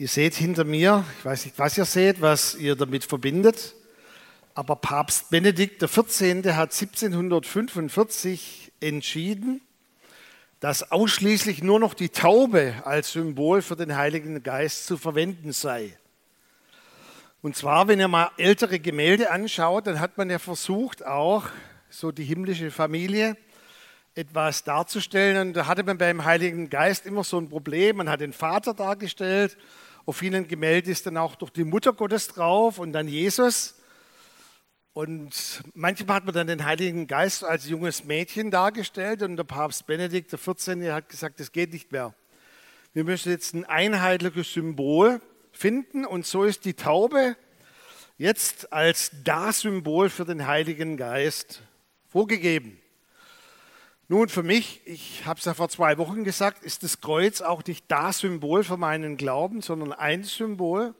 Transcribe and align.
Ihr 0.00 0.08
seht 0.08 0.34
hinter 0.34 0.64
mir, 0.64 1.04
ich 1.18 1.24
weiß 1.26 1.44
nicht, 1.44 1.58
was 1.58 1.76
ihr 1.76 1.84
seht, 1.84 2.22
was 2.22 2.54
ihr 2.54 2.74
damit 2.74 3.04
verbindet, 3.04 3.74
aber 4.54 4.76
Papst 4.76 5.28
Benedikt 5.28 5.82
XIV. 5.82 6.54
hat 6.54 6.72
1745 6.72 8.72
entschieden, 8.80 9.60
dass 10.58 10.90
ausschließlich 10.90 11.62
nur 11.62 11.78
noch 11.78 11.92
die 11.92 12.08
Taube 12.08 12.76
als 12.86 13.12
Symbol 13.12 13.60
für 13.60 13.76
den 13.76 13.94
Heiligen 13.94 14.42
Geist 14.42 14.86
zu 14.86 14.96
verwenden 14.96 15.52
sei. 15.52 15.94
Und 17.42 17.54
zwar, 17.54 17.86
wenn 17.86 18.00
ihr 18.00 18.08
mal 18.08 18.30
ältere 18.38 18.80
Gemälde 18.80 19.30
anschaut, 19.30 19.86
dann 19.86 20.00
hat 20.00 20.16
man 20.16 20.30
ja 20.30 20.38
versucht, 20.38 21.04
auch 21.04 21.44
so 21.90 22.10
die 22.10 22.24
himmlische 22.24 22.70
Familie 22.70 23.36
etwas 24.14 24.64
darzustellen. 24.64 25.48
Und 25.48 25.52
da 25.52 25.66
hatte 25.66 25.82
man 25.82 25.98
beim 25.98 26.24
Heiligen 26.24 26.70
Geist 26.70 27.04
immer 27.04 27.22
so 27.22 27.38
ein 27.38 27.50
Problem. 27.50 27.98
Man 27.98 28.08
hat 28.08 28.22
den 28.22 28.32
Vater 28.32 28.72
dargestellt 28.72 29.58
auf 30.10 30.16
vielen 30.16 30.48
Gemälden 30.48 30.90
ist 30.90 31.06
dann 31.06 31.16
auch 31.16 31.36
durch 31.36 31.52
die 31.52 31.62
Mutter 31.62 31.92
Gottes 31.92 32.26
drauf 32.26 32.80
und 32.80 32.92
dann 32.92 33.06
Jesus. 33.06 33.76
Und 34.92 35.62
manchmal 35.72 36.16
hat 36.16 36.24
man 36.24 36.34
dann 36.34 36.48
den 36.48 36.64
Heiligen 36.64 37.06
Geist 37.06 37.44
als 37.44 37.68
junges 37.68 38.02
Mädchen 38.02 38.50
dargestellt 38.50 39.22
und 39.22 39.36
der 39.36 39.44
Papst 39.44 39.86
Benedikt 39.86 40.32
XIV. 40.32 40.90
hat 40.90 41.08
gesagt, 41.08 41.38
das 41.38 41.52
geht 41.52 41.72
nicht 41.72 41.92
mehr. 41.92 42.12
Wir 42.92 43.04
müssen 43.04 43.30
jetzt 43.30 43.54
ein 43.54 43.64
einheitliches 43.64 44.52
Symbol 44.52 45.20
finden 45.52 46.04
und 46.04 46.26
so 46.26 46.42
ist 46.42 46.64
die 46.64 46.74
Taube 46.74 47.36
jetzt 48.18 48.72
als 48.72 49.12
das 49.22 49.60
Symbol 49.60 50.10
für 50.10 50.24
den 50.24 50.44
Heiligen 50.44 50.96
Geist 50.96 51.62
vorgegeben. 52.08 52.79
Nun, 54.10 54.28
für 54.28 54.42
mich, 54.42 54.80
ich 54.86 55.24
habe 55.24 55.38
es 55.38 55.44
ja 55.44 55.54
vor 55.54 55.68
zwei 55.68 55.96
Wochen 55.96 56.24
gesagt, 56.24 56.64
ist 56.64 56.82
das 56.82 57.00
Kreuz 57.00 57.40
auch 57.40 57.62
nicht 57.64 57.84
das 57.86 58.18
Symbol 58.18 58.64
für 58.64 58.76
meinen 58.76 59.16
Glauben, 59.16 59.62
sondern 59.62 59.92
ein 59.92 60.24
Symbol. 60.24 60.96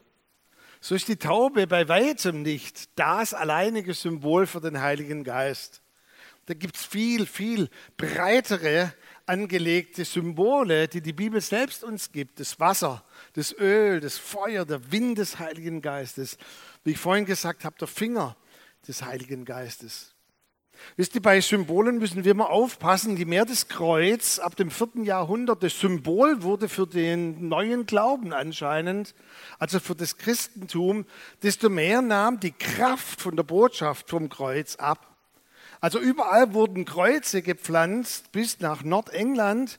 So 0.80 0.94
ist 0.94 1.08
die 1.08 1.16
Taube 1.16 1.66
bei 1.66 1.88
weitem 1.88 2.42
nicht 2.42 2.88
das 2.96 3.34
alleinige 3.34 3.94
Symbol 3.94 4.46
für 4.46 4.60
den 4.60 4.80
Heiligen 4.80 5.24
Geist. 5.24 5.82
Da 6.46 6.54
gibt 6.54 6.76
es 6.76 6.84
viel, 6.84 7.26
viel 7.26 7.68
breitere 7.96 8.92
angelegte 9.26 10.04
Symbole, 10.04 10.86
die 10.86 11.00
die 11.00 11.12
Bibel 11.12 11.40
selbst 11.40 11.82
uns 11.82 12.12
gibt. 12.12 12.38
Das 12.38 12.60
Wasser, 12.60 13.02
das 13.32 13.52
Öl, 13.58 13.98
das 13.98 14.18
Feuer, 14.18 14.64
der 14.64 14.92
Wind 14.92 15.18
des 15.18 15.40
Heiligen 15.40 15.82
Geistes. 15.82 16.38
Wie 16.84 16.92
ich 16.92 16.98
vorhin 16.98 17.24
gesagt 17.24 17.64
habe, 17.64 17.74
der 17.76 17.88
Finger 17.88 18.36
des 18.86 19.02
Heiligen 19.02 19.44
Geistes. 19.44 20.14
Wisst 20.96 21.14
ihr, 21.14 21.22
bei 21.22 21.40
Symbolen 21.40 21.98
müssen 21.98 22.24
wir 22.24 22.32
immer 22.32 22.50
aufpassen, 22.50 23.16
je 23.16 23.24
mehr 23.24 23.44
das 23.44 23.68
Kreuz 23.68 24.38
ab 24.38 24.56
dem 24.56 24.70
vierten 24.70 25.04
Jahrhundert 25.04 25.62
das 25.62 25.78
Symbol 25.78 26.42
wurde 26.42 26.68
für 26.68 26.86
den 26.86 27.48
neuen 27.48 27.86
Glauben 27.86 28.32
anscheinend, 28.32 29.14
also 29.58 29.80
für 29.80 29.94
das 29.94 30.18
Christentum, 30.18 31.06
desto 31.42 31.68
mehr 31.68 32.02
nahm 32.02 32.40
die 32.40 32.52
Kraft 32.52 33.20
von 33.20 33.36
der 33.36 33.44
Botschaft 33.44 34.10
vom 34.10 34.28
Kreuz 34.28 34.76
ab. 34.76 35.06
Also 35.80 35.98
überall 35.98 36.52
wurden 36.52 36.84
Kreuze 36.84 37.40
gepflanzt 37.40 38.32
bis 38.32 38.60
nach 38.60 38.82
Nordengland, 38.82 39.78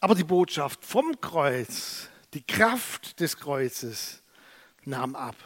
aber 0.00 0.14
die 0.14 0.24
Botschaft 0.24 0.84
vom 0.84 1.20
Kreuz, 1.20 2.08
die 2.34 2.42
Kraft 2.42 3.20
des 3.20 3.36
Kreuzes 3.36 4.22
nahm 4.84 5.14
ab. 5.14 5.36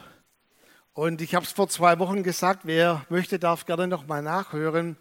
Und 1.01 1.23
ich 1.23 1.35
habe 1.35 1.47
es 1.47 1.53
vor 1.53 1.67
zwei 1.71 1.99
Wochen 1.99 2.23
gesagt, 2.23 2.67
wer 2.67 3.07
möchte, 3.09 3.39
darf 3.39 3.65
gerne 3.65 3.89
nochmal 3.89 4.21
nachhören. 4.21 4.99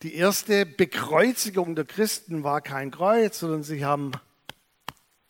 Die 0.00 0.14
erste 0.14 0.64
Bekreuzigung 0.64 1.76
der 1.76 1.84
Christen 1.84 2.44
war 2.44 2.62
kein 2.62 2.90
Kreuz, 2.90 3.40
sondern 3.40 3.62
sie 3.62 3.84
haben 3.84 4.12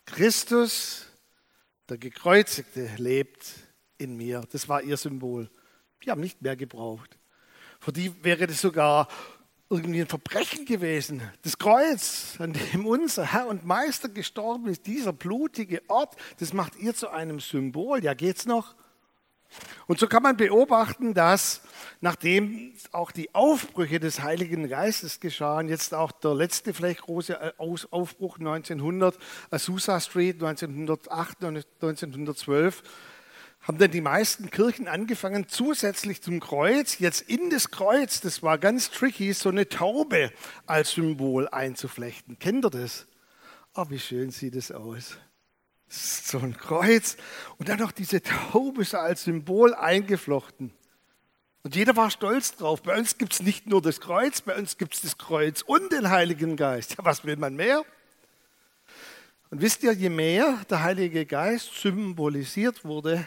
Christus, 0.06 1.06
der 1.88 1.98
Gekreuzigte, 1.98 2.88
lebt 2.96 3.44
in 3.96 4.16
mir. 4.16 4.44
Das 4.52 4.68
war 4.68 4.82
ihr 4.82 4.96
Symbol. 4.96 5.50
Die 6.04 6.12
haben 6.12 6.20
nicht 6.20 6.42
mehr 6.42 6.54
gebraucht. 6.54 7.18
Für 7.80 7.92
die 7.92 8.22
wäre 8.22 8.46
das 8.46 8.60
sogar 8.60 9.08
irgendwie 9.68 10.02
ein 10.02 10.06
Verbrechen 10.06 10.64
gewesen. 10.64 11.22
Das 11.42 11.58
Kreuz, 11.58 12.36
an 12.38 12.52
dem 12.52 12.86
unser 12.86 13.32
Herr 13.32 13.48
und 13.48 13.66
Meister 13.66 14.08
gestorben 14.08 14.68
ist, 14.68 14.86
dieser 14.86 15.12
blutige 15.12 15.82
Ort, 15.88 16.14
das 16.38 16.52
macht 16.52 16.76
ihr 16.76 16.94
zu 16.94 17.08
einem 17.08 17.40
Symbol. 17.40 18.04
Ja, 18.04 18.14
geht's 18.14 18.46
noch? 18.46 18.76
Und 19.86 19.98
so 19.98 20.06
kann 20.06 20.22
man 20.22 20.36
beobachten, 20.36 21.14
dass 21.14 21.62
nachdem 22.00 22.74
auch 22.92 23.10
die 23.10 23.34
Aufbrüche 23.34 24.00
des 24.00 24.22
Heiligen 24.22 24.68
Geistes 24.68 25.20
geschahen, 25.20 25.68
jetzt 25.68 25.94
auch 25.94 26.12
der 26.12 26.34
letzte 26.34 26.74
vielleicht 26.74 27.02
große 27.02 27.54
Aufbruch 27.58 28.38
1900, 28.38 29.18
Azusa 29.50 30.00
Street 30.00 30.36
1908, 30.42 31.44
1912, 31.44 32.82
haben 33.62 33.78
dann 33.78 33.90
die 33.90 34.00
meisten 34.00 34.50
Kirchen 34.50 34.86
angefangen, 34.86 35.48
zusätzlich 35.48 36.22
zum 36.22 36.40
Kreuz, 36.40 36.98
jetzt 37.00 37.22
in 37.22 37.50
das 37.50 37.70
Kreuz, 37.70 38.20
das 38.20 38.42
war 38.42 38.56
ganz 38.56 38.90
tricky, 38.90 39.32
so 39.32 39.48
eine 39.48 39.68
Taube 39.68 40.32
als 40.66 40.92
Symbol 40.92 41.48
einzuflechten. 41.48 42.38
Kennt 42.38 42.64
ihr 42.64 42.70
das? 42.70 43.06
Oh, 43.74 43.86
wie 43.88 43.98
schön 43.98 44.30
sieht 44.30 44.54
es 44.54 44.70
aus 44.70 45.18
so 45.88 46.38
ein 46.38 46.56
Kreuz 46.56 47.16
und 47.58 47.68
dann 47.68 47.78
noch 47.78 47.92
diese 47.92 48.22
Taube 48.22 48.84
so 48.84 48.98
als 48.98 49.24
Symbol 49.24 49.74
eingeflochten. 49.74 50.72
Und 51.62 51.74
jeder 51.74 51.96
war 51.96 52.10
stolz 52.10 52.56
drauf. 52.56 52.82
Bei 52.82 52.96
uns 52.96 53.18
gibt 53.18 53.32
es 53.34 53.42
nicht 53.42 53.66
nur 53.66 53.82
das 53.82 54.00
Kreuz, 54.00 54.40
bei 54.40 54.56
uns 54.56 54.78
gibt 54.78 54.94
es 54.94 55.02
das 55.02 55.18
Kreuz 55.18 55.62
und 55.62 55.92
den 55.92 56.10
Heiligen 56.10 56.56
Geist. 56.56 56.96
Ja, 56.96 57.04
was 57.04 57.24
will 57.24 57.36
man 57.36 57.56
mehr? 57.56 57.84
Und 59.50 59.62
wisst 59.62 59.82
ihr, 59.82 59.92
je 59.92 60.10
mehr 60.10 60.58
der 60.68 60.82
Heilige 60.82 61.24
Geist 61.24 61.74
symbolisiert 61.74 62.84
wurde, 62.84 63.26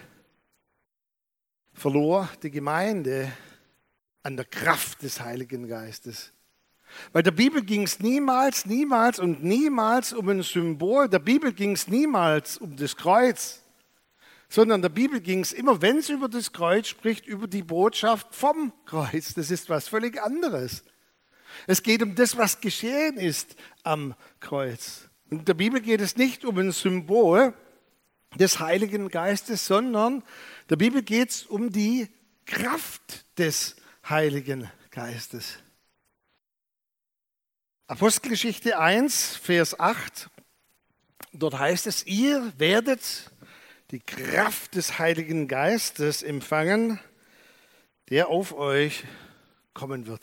verlor 1.74 2.30
die 2.44 2.52
Gemeinde 2.52 3.32
an 4.24 4.36
der 4.38 4.46
Kraft 4.46 5.02
des 5.02 5.20
Heiligen 5.20 5.68
Geistes. 5.68 6.32
Bei 7.14 7.22
der 7.22 7.32
Bibel 7.32 7.64
ging 7.64 7.84
es 7.84 8.00
niemals, 8.00 8.66
niemals 8.66 9.20
und 9.20 9.44
niemals 9.44 10.14
um 10.14 10.30
ein 10.30 10.44
Symbol. 10.44 11.10
Der 11.10 11.20
Bibel 11.20 11.54
ging 11.54 11.74
es 11.74 11.88
niemals 11.88 12.58
um 12.58 12.76
das 12.76 12.96
Kreuz, 12.96 13.62
sondern 14.50 14.82
der 14.82 14.90
Bibel 14.90 15.20
ging 15.22 15.42
es 15.42 15.54
immer, 15.54 15.82
wenn 15.82 15.98
es 15.98 16.10
über 16.10 16.30
das 16.30 16.52
Kreuz 16.52 16.88
spricht, 16.88 17.26
über 17.26 17.48
die 17.48 17.64
Botschaft 17.64 18.36
vom 18.36 18.74
Kreuz. 18.86 19.34
Das 19.34 19.52
ist 19.52 19.70
was 19.70 19.88
völlig 19.88 20.22
anderes. 20.22 20.84
Es 21.68 21.84
geht 21.84 22.02
um 22.02 22.16
das, 22.16 22.38
was 22.38 22.62
geschehen 22.62 23.18
ist 23.18 23.56
am 23.84 24.16
Kreuz. 24.40 25.10
Und 25.30 25.48
der 25.48 25.54
Bibel 25.54 25.82
geht 25.82 26.02
es 26.02 26.18
nicht 26.18 26.46
um 26.46 26.58
ein 26.58 26.72
Symbol 26.72 27.54
des 28.36 28.60
Heiligen 28.60 29.10
Geistes, 29.10 29.66
sondern 29.66 30.24
der 30.70 30.78
Bibel 30.78 31.02
geht 31.02 31.30
es 31.30 31.44
um 31.44 31.72
die 31.72 32.10
Kraft 32.46 33.26
des 33.38 33.76
Heiligen 34.10 34.70
Geistes. 34.90 35.60
Apostelgeschichte 37.92 38.80
1, 38.80 39.36
Vers 39.36 39.78
8, 39.78 40.30
dort 41.34 41.60
heißt 41.60 41.88
es, 41.88 42.06
ihr 42.06 42.54
werdet 42.58 43.30
die 43.92 44.00
Kraft 44.00 44.76
des 44.76 44.98
Heiligen 44.98 45.50
Geistes 45.50 46.24
empfangen, 46.24 47.02
der 48.10 48.30
auf 48.30 48.54
euch 48.54 49.04
kommen 49.74 50.08
wird. 50.08 50.22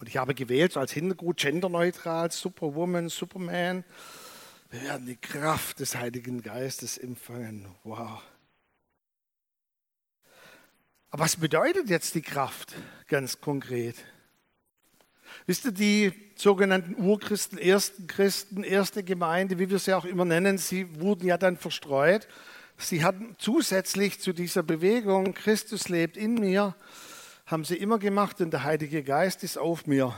Und 0.00 0.08
ich 0.08 0.16
habe 0.16 0.34
gewählt 0.34 0.76
als 0.76 0.90
Hintergrund 0.90 1.38
genderneutral, 1.38 2.32
Superwoman, 2.32 3.10
Superman. 3.10 3.84
Wir 4.70 4.82
werden 4.82 5.06
die 5.06 5.18
Kraft 5.18 5.78
des 5.78 5.94
Heiligen 5.94 6.42
Geistes 6.42 6.98
empfangen. 6.98 7.72
Wow. 7.84 8.20
Aber 11.10 11.22
was 11.22 11.36
bedeutet 11.36 11.88
jetzt 11.88 12.16
die 12.16 12.22
Kraft 12.22 12.74
ganz 13.06 13.40
konkret? 13.40 13.94
Wisst 15.46 15.64
ihr, 15.64 15.72
die 15.72 16.12
sogenannten 16.36 16.94
Urchristen, 16.94 17.58
ersten 17.58 18.06
Christen, 18.06 18.62
erste 18.62 19.02
Gemeinde, 19.02 19.58
wie 19.58 19.70
wir 19.70 19.78
sie 19.78 19.94
auch 19.94 20.04
immer 20.04 20.24
nennen, 20.24 20.58
sie 20.58 21.00
wurden 21.00 21.26
ja 21.26 21.38
dann 21.38 21.56
verstreut. 21.56 22.28
Sie 22.78 23.04
hatten 23.04 23.36
zusätzlich 23.38 24.20
zu 24.20 24.32
dieser 24.32 24.62
Bewegung, 24.62 25.34
Christus 25.34 25.88
lebt 25.88 26.16
in 26.16 26.34
mir, 26.34 26.74
haben 27.46 27.64
sie 27.64 27.76
immer 27.76 27.98
gemacht 27.98 28.40
und 28.40 28.52
der 28.52 28.64
Heilige 28.64 29.02
Geist 29.02 29.44
ist 29.44 29.58
auf 29.58 29.86
mir. 29.86 30.14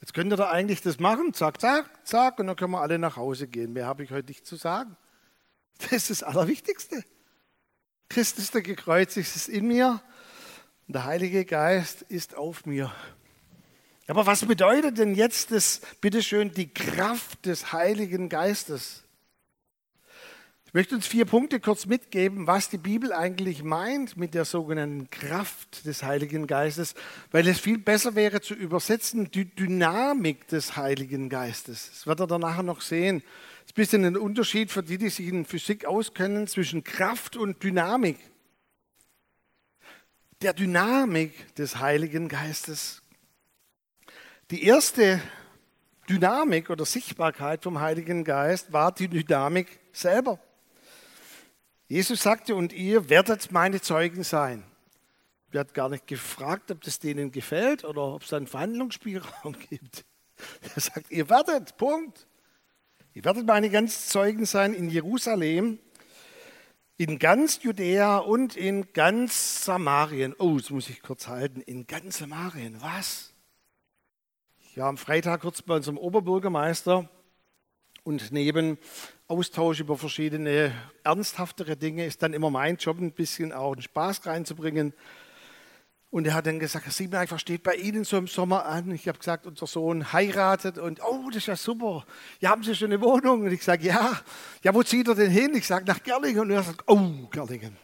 Jetzt 0.00 0.12
könnt 0.12 0.32
ihr 0.32 0.36
da 0.36 0.50
eigentlich 0.50 0.82
das 0.82 1.00
machen, 1.00 1.32
zack, 1.32 1.60
zack, 1.60 2.06
zack, 2.06 2.38
und 2.38 2.46
dann 2.46 2.56
können 2.56 2.72
wir 2.72 2.82
alle 2.82 2.98
nach 2.98 3.16
Hause 3.16 3.48
gehen. 3.48 3.72
Mehr 3.72 3.86
habe 3.86 4.04
ich 4.04 4.10
heute 4.10 4.28
nicht 4.28 4.46
zu 4.46 4.56
sagen. 4.56 4.96
Das 5.78 5.92
ist 5.92 6.10
das 6.10 6.22
Allerwichtigste. 6.22 7.02
Christus, 8.08 8.50
der 8.50 8.62
gekreuzigt 8.62 9.34
ist 9.34 9.48
in 9.48 9.66
mir 9.66 10.00
und 10.86 10.94
der 10.94 11.04
Heilige 11.04 11.44
Geist 11.44 12.02
ist 12.02 12.36
auf 12.36 12.66
mir. 12.66 12.92
Aber 14.06 14.26
was 14.26 14.44
bedeutet 14.44 14.98
denn 14.98 15.14
jetzt 15.14 15.50
das, 15.50 15.80
bitteschön, 16.00 16.52
die 16.52 16.68
Kraft 16.68 17.46
des 17.46 17.72
Heiligen 17.72 18.28
Geistes? 18.28 19.02
Ich 20.66 20.76
möchte 20.76 20.96
uns 20.96 21.06
vier 21.06 21.24
Punkte 21.24 21.60
kurz 21.60 21.86
mitgeben, 21.86 22.48
was 22.48 22.68
die 22.68 22.78
Bibel 22.78 23.12
eigentlich 23.12 23.62
meint 23.62 24.16
mit 24.16 24.34
der 24.34 24.44
sogenannten 24.44 25.08
Kraft 25.08 25.86
des 25.86 26.02
Heiligen 26.02 26.48
Geistes, 26.48 26.96
weil 27.30 27.46
es 27.46 27.60
viel 27.60 27.78
besser 27.78 28.16
wäre 28.16 28.40
zu 28.40 28.54
übersetzen, 28.54 29.30
die 29.30 29.44
Dynamik 29.44 30.48
des 30.48 30.76
Heiligen 30.76 31.28
Geistes. 31.28 31.90
Das 31.90 32.06
wird 32.08 32.18
er 32.18 32.26
dann 32.26 32.40
nachher 32.40 32.64
noch 32.64 32.80
sehen. 32.80 33.22
ist 33.64 33.70
ein 33.70 33.74
bisschen 33.74 34.04
ein 34.04 34.16
Unterschied 34.16 34.72
für 34.72 34.82
die, 34.82 34.98
die 34.98 35.10
sich 35.10 35.28
in 35.28 35.44
Physik 35.44 35.84
auskennen, 35.84 36.48
zwischen 36.48 36.82
Kraft 36.82 37.36
und 37.36 37.62
Dynamik. 37.62 38.18
Der 40.42 40.54
Dynamik 40.54 41.54
des 41.54 41.78
Heiligen 41.78 42.28
Geistes. 42.28 43.00
Die 44.54 44.62
erste 44.62 45.20
Dynamik 46.08 46.70
oder 46.70 46.84
Sichtbarkeit 46.84 47.64
vom 47.64 47.80
Heiligen 47.80 48.22
Geist 48.22 48.72
war 48.72 48.92
die 48.92 49.08
Dynamik 49.08 49.80
selber. 49.92 50.38
Jesus 51.88 52.22
sagte, 52.22 52.54
und 52.54 52.72
ihr 52.72 53.08
werdet 53.10 53.50
meine 53.50 53.80
Zeugen 53.80 54.22
sein. 54.22 54.62
Wir 55.50 55.58
hat 55.58 55.74
gar 55.74 55.88
nicht 55.88 56.06
gefragt, 56.06 56.70
ob 56.70 56.82
das 56.82 57.00
denen 57.00 57.32
gefällt 57.32 57.82
oder 57.84 58.02
ob 58.02 58.22
es 58.22 58.32
einen 58.32 58.46
Verhandlungsspielraum 58.46 59.56
gibt. 59.70 60.04
Er 60.72 60.80
sagt, 60.80 61.10
ihr 61.10 61.28
werdet, 61.28 61.76
Punkt. 61.76 62.28
Ihr 63.12 63.24
werdet 63.24 63.46
meine 63.46 63.70
ganzen 63.70 64.08
Zeugen 64.08 64.46
sein 64.46 64.72
in 64.72 64.88
Jerusalem, 64.88 65.80
in 66.96 67.18
ganz 67.18 67.60
Judäa 67.64 68.18
und 68.18 68.54
in 68.54 68.92
ganz 68.92 69.64
Samarien. 69.64 70.32
Oh, 70.38 70.58
das 70.58 70.70
muss 70.70 70.88
ich 70.88 71.02
kurz 71.02 71.26
halten. 71.26 71.60
In 71.60 71.88
ganz 71.88 72.18
Samarien, 72.18 72.80
was? 72.80 73.33
War 74.76 74.88
am 74.88 74.96
Freitag 74.98 75.42
kurz 75.42 75.62
bei 75.62 75.76
unserem 75.76 75.98
Oberbürgermeister 75.98 77.08
und 78.02 78.32
neben 78.32 78.76
Austausch 79.28 79.78
über 79.78 79.96
verschiedene 79.96 80.72
ernsthaftere 81.04 81.76
Dinge 81.76 82.04
ist 82.04 82.24
dann 82.24 82.32
immer 82.32 82.50
mein 82.50 82.76
Job, 82.76 82.98
ein 82.98 83.12
bisschen 83.12 83.52
auch 83.52 83.74
einen 83.74 83.82
Spaß 83.82 84.26
reinzubringen. 84.26 84.92
Und 86.10 86.26
er 86.26 86.34
hat 86.34 86.46
dann 86.46 86.58
gesagt, 86.58 86.86
Herr 86.86 86.92
Siebenreich, 86.92 87.30
was 87.30 87.40
steht 87.40 87.62
bei 87.62 87.76
Ihnen 87.76 88.02
so 88.02 88.16
im 88.16 88.26
Sommer 88.26 88.66
an? 88.66 88.90
Ich 88.90 89.06
habe 89.06 89.18
gesagt, 89.18 89.46
unser 89.46 89.68
Sohn 89.68 90.12
heiratet 90.12 90.78
und, 90.78 91.00
oh, 91.04 91.28
das 91.28 91.36
ist 91.36 91.46
ja 91.46 91.56
super. 91.56 92.04
Ja, 92.40 92.50
haben 92.50 92.64
Sie 92.64 92.74
schon 92.74 92.92
eine 92.92 93.00
Wohnung? 93.00 93.42
Und 93.42 93.52
ich 93.52 93.62
sage, 93.62 93.86
ja. 93.86 94.20
Ja, 94.64 94.74
wo 94.74 94.82
zieht 94.82 95.06
er 95.06 95.14
denn 95.14 95.30
hin? 95.30 95.54
Ich 95.54 95.68
sage, 95.68 95.84
nach 95.86 96.02
Gerlingen. 96.02 96.40
Und 96.40 96.50
er 96.50 96.64
sagt, 96.64 96.82
oh, 96.88 97.28
Gerlingen. 97.30 97.76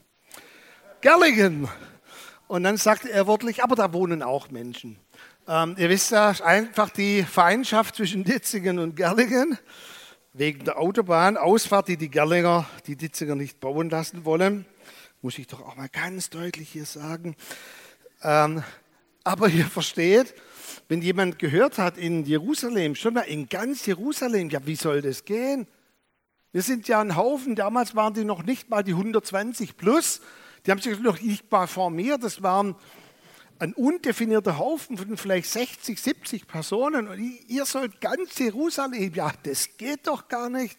Gerlingen. 1.01 1.69
Und 2.49 2.65
dann 2.65 2.77
sagte 2.79 3.13
er 3.13 3.29
wörtlich, 3.29 3.63
aber 3.63 3.77
da 3.77 3.93
wohnen 3.93 4.25
auch 4.25 4.51
Menschen. 4.51 4.99
Ähm, 5.53 5.75
ihr 5.79 5.89
wisst 5.89 6.13
ja, 6.13 6.31
einfach 6.45 6.91
die 6.91 7.25
Feindschaft 7.25 7.97
zwischen 7.97 8.23
Ditzingen 8.23 8.79
und 8.79 8.95
Gerlingen 8.95 9.59
wegen 10.33 10.65
der 10.65 10.79
Autobahnausfahrt, 10.79 11.89
die 11.89 11.97
die 11.97 12.09
Gerlinger, 12.09 12.67
die 12.87 12.95
Ditzinger 12.95 13.35
nicht 13.35 13.59
bauen 13.59 13.91
lassen 13.91 14.25
wollen. 14.25 14.65
Muss 15.23 15.39
ich 15.39 15.49
doch 15.49 15.67
auch 15.67 15.75
mal 15.75 15.89
ganz 15.89 16.31
deutlich 16.31 16.69
hier 16.69 16.85
sagen. 16.85 17.35
Ähm, 18.23 18.63
aber 19.25 19.49
ihr 19.49 19.65
versteht, 19.65 20.37
wenn 20.87 21.03
jemand 21.03 21.41
gehört 21.41 21.79
hat 21.79 21.99
in 21.99 22.25
Jerusalem, 22.25 22.95
schon 22.95 23.15
mal 23.15 23.23
in 23.23 23.49
ganz 23.49 23.85
Jerusalem, 23.87 24.51
ja, 24.51 24.65
wie 24.67 24.77
soll 24.77 25.03
das 25.03 25.25
gehen? 25.25 25.67
Wir 26.53 26.63
sind 26.63 26.87
ja 26.87 27.01
ein 27.01 27.17
Haufen, 27.17 27.57
damals 27.57 27.97
waren 27.97 28.15
die 28.15 28.25
noch 28.25 28.45
nicht 28.45 28.71
mal 28.71 28.85
die 28.85 28.93
120 28.93 29.77
plus, 29.77 30.21
die 30.65 30.71
haben 30.71 30.81
sich 30.81 31.01
noch 31.01 31.21
nicht 31.21 31.51
mal 31.51 31.67
formiert, 31.67 32.23
das 32.23 32.41
waren 32.41 32.77
ein 33.61 33.75
undefinierter 33.75 34.59
Haufen 34.59 34.97
von 34.97 35.17
vielleicht 35.19 35.51
60, 35.51 36.01
70 36.01 36.47
Personen 36.47 37.09
und 37.09 37.19
ihr 37.47 37.67
sollt 37.67 38.01
ganz 38.01 38.39
Jerusalem, 38.39 39.15
ja, 39.15 39.33
das 39.43 39.77
geht 39.77 40.07
doch 40.07 40.29
gar 40.29 40.49
nicht. 40.49 40.79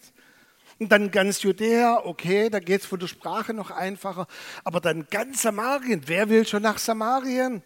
Und 0.80 0.90
dann 0.90 1.12
ganz 1.12 1.42
Judäa, 1.42 2.00
okay, 2.04 2.50
da 2.50 2.58
geht 2.58 2.80
es 2.80 2.86
von 2.86 2.98
der 2.98 3.06
Sprache 3.06 3.54
noch 3.54 3.70
einfacher, 3.70 4.26
aber 4.64 4.80
dann 4.80 5.06
ganz 5.10 5.42
Samarien, 5.42 6.02
wer 6.06 6.28
will 6.28 6.44
schon 6.44 6.62
nach 6.62 6.78
Samarien? 6.78 7.62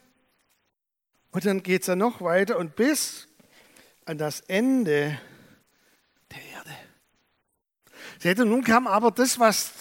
Und 1.30 1.46
dann 1.46 1.62
geht 1.62 1.80
es 1.80 1.86
ja 1.86 1.96
noch 1.96 2.20
weiter 2.20 2.58
und 2.58 2.76
bis 2.76 3.26
an 4.04 4.18
das 4.18 4.40
Ende 4.40 5.18
der 6.30 6.42
Erde. 6.52 6.76
Seht 8.18 8.38
ihr, 8.38 8.44
nun 8.44 8.62
kam 8.64 8.86
aber 8.86 9.10
das, 9.10 9.38
was 9.38 9.72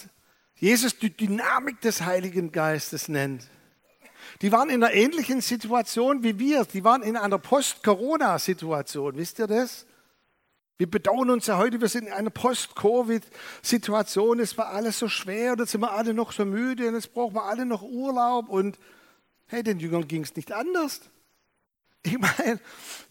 Jesus 0.54 0.98
die 0.98 1.14
Dynamik 1.14 1.82
des 1.82 2.00
Heiligen 2.00 2.52
Geistes 2.52 3.08
nennt. 3.08 3.46
Die 4.42 4.52
waren 4.52 4.68
in 4.68 4.82
einer 4.82 4.92
ähnlichen 4.92 5.40
Situation 5.40 6.22
wie 6.22 6.38
wir. 6.38 6.64
Die 6.64 6.84
waren 6.84 7.02
in 7.02 7.16
einer 7.16 7.38
Post-Corona-Situation. 7.38 9.16
Wisst 9.16 9.38
ihr 9.38 9.46
das? 9.46 9.86
Wir 10.78 10.90
bedauern 10.90 11.30
uns 11.30 11.46
ja 11.46 11.56
heute, 11.56 11.80
wir 11.80 11.88
sind 11.88 12.06
in 12.06 12.12
einer 12.12 12.28
Post-Covid-Situation. 12.28 14.40
Es 14.40 14.58
war 14.58 14.68
alles 14.68 14.98
so 14.98 15.08
schwer 15.08 15.52
und 15.52 15.60
jetzt 15.60 15.70
sind 15.70 15.80
wir 15.80 15.92
alle 15.92 16.12
noch 16.12 16.32
so 16.32 16.44
müde 16.44 16.88
und 16.88 16.94
jetzt 16.94 17.14
brauchen 17.14 17.34
wir 17.34 17.44
alle 17.44 17.64
noch 17.64 17.80
Urlaub. 17.82 18.50
Und 18.50 18.78
hey, 19.46 19.62
den 19.62 19.78
Jüngern 19.78 20.06
ging 20.06 20.22
es 20.22 20.36
nicht 20.36 20.52
anders. 20.52 21.00
Ich 22.02 22.18
meine, 22.18 22.60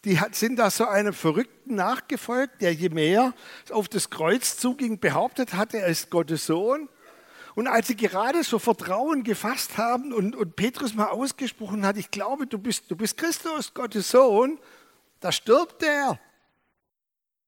die 0.05 0.19
sind 0.31 0.57
da 0.57 0.69
so 0.69 0.85
einem 0.85 1.13
Verrückten 1.13 1.73
nachgefolgt, 1.75 2.61
der 2.61 2.73
je 2.73 2.89
mehr 2.89 3.33
auf 3.71 3.89
das 3.89 4.11
Kreuz 4.11 4.57
zuging, 4.57 4.99
behauptet 4.99 5.55
hatte, 5.55 5.79
er 5.79 5.87
ist 5.87 6.11
Gottes 6.11 6.45
Sohn. 6.45 6.87
Und 7.55 7.67
als 7.67 7.87
sie 7.87 7.95
gerade 7.95 8.43
so 8.43 8.59
Vertrauen 8.59 9.23
gefasst 9.23 9.77
haben 9.77 10.13
und, 10.13 10.35
und 10.35 10.57
Petrus 10.57 10.93
mal 10.93 11.07
ausgesprochen 11.07 11.85
hat, 11.85 11.95
ich 11.95 12.11
glaube, 12.11 12.47
du 12.47 12.59
bist, 12.59 12.91
du 12.91 12.97
bist 12.97 13.17
Christus, 13.17 13.73
Gottes 13.73 14.11
Sohn, 14.11 14.59
da 15.21 15.31
stirbt 15.31 15.81
er. 15.81 16.19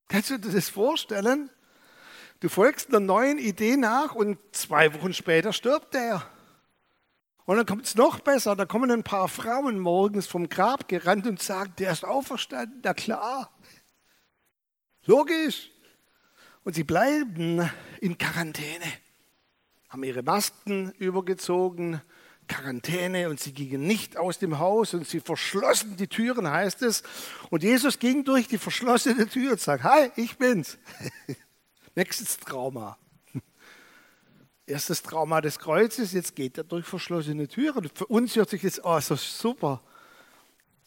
Kannst 0.08 0.30
du 0.30 0.40
dir 0.40 0.50
das 0.50 0.70
vorstellen? 0.70 1.50
Du 2.40 2.48
folgst 2.48 2.88
einer 2.88 3.02
neuen 3.02 3.38
Idee 3.38 3.76
nach 3.76 4.16
und 4.16 4.40
zwei 4.54 4.94
Wochen 4.94 5.14
später 5.14 5.52
stirbt 5.52 5.94
er. 5.94 6.26
Und 7.44 7.58
dann 7.58 7.66
kommt 7.66 7.86
es 7.86 7.96
noch 7.96 8.22
besser, 8.22 8.56
da 8.56 8.66
kommen 8.66 8.90
ein 8.92 9.04
paar 9.04 9.28
Frauen 9.28 9.78
morgens 9.78 10.26
vom 10.26 10.48
Grab 10.48 10.88
gerannt 10.88 11.28
und 11.28 11.42
sagen, 11.42 11.74
der 11.80 11.92
ist 11.92 12.06
auferstanden, 12.06 12.80
na 12.82 12.94
klar. 12.94 13.52
Logisch. 15.06 15.70
Und 16.64 16.76
sie 16.76 16.84
bleiben 16.84 17.70
in 18.00 18.18
Quarantäne 18.18 18.86
haben 19.98 20.04
ihre 20.04 20.22
Masken 20.22 20.92
übergezogen, 21.00 22.00
Quarantäne 22.48 23.30
und 23.30 23.40
sie 23.40 23.52
gingen 23.52 23.88
nicht 23.88 24.16
aus 24.16 24.38
dem 24.38 24.60
Haus 24.60 24.94
und 24.94 25.08
sie 25.08 25.20
verschlossen 25.20 25.98
die 25.98 26.08
Türen, 26.08 26.48
heißt 26.48 26.84
es. 26.84 27.02
Und 27.50 27.64
Jesus 27.64 27.98
ging 27.98 28.24
durch 28.24 28.48
die 28.48 28.60
verschlossene 28.60 29.28
Tür 29.28 29.54
und 29.54 29.60
sagt, 29.60 29.84
hi, 29.84 30.12
ich 30.16 30.38
bin's. 30.38 30.78
Nächstes 31.96 32.38
Trauma. 32.38 33.00
Erstes 34.68 35.02
Trauma 35.02 35.42
des 35.42 35.58
Kreuzes, 35.58 36.14
jetzt 36.14 36.36
geht 36.36 36.60
er 36.60 36.64
durch 36.64 36.86
verschlossene 36.86 37.48
Türen. 37.48 37.90
Für 37.92 38.06
uns 38.06 38.36
hört 38.36 38.52
sich 38.52 38.62
jetzt, 38.62 38.82
oh, 38.84 39.00
so 39.00 39.16
super. 39.16 39.82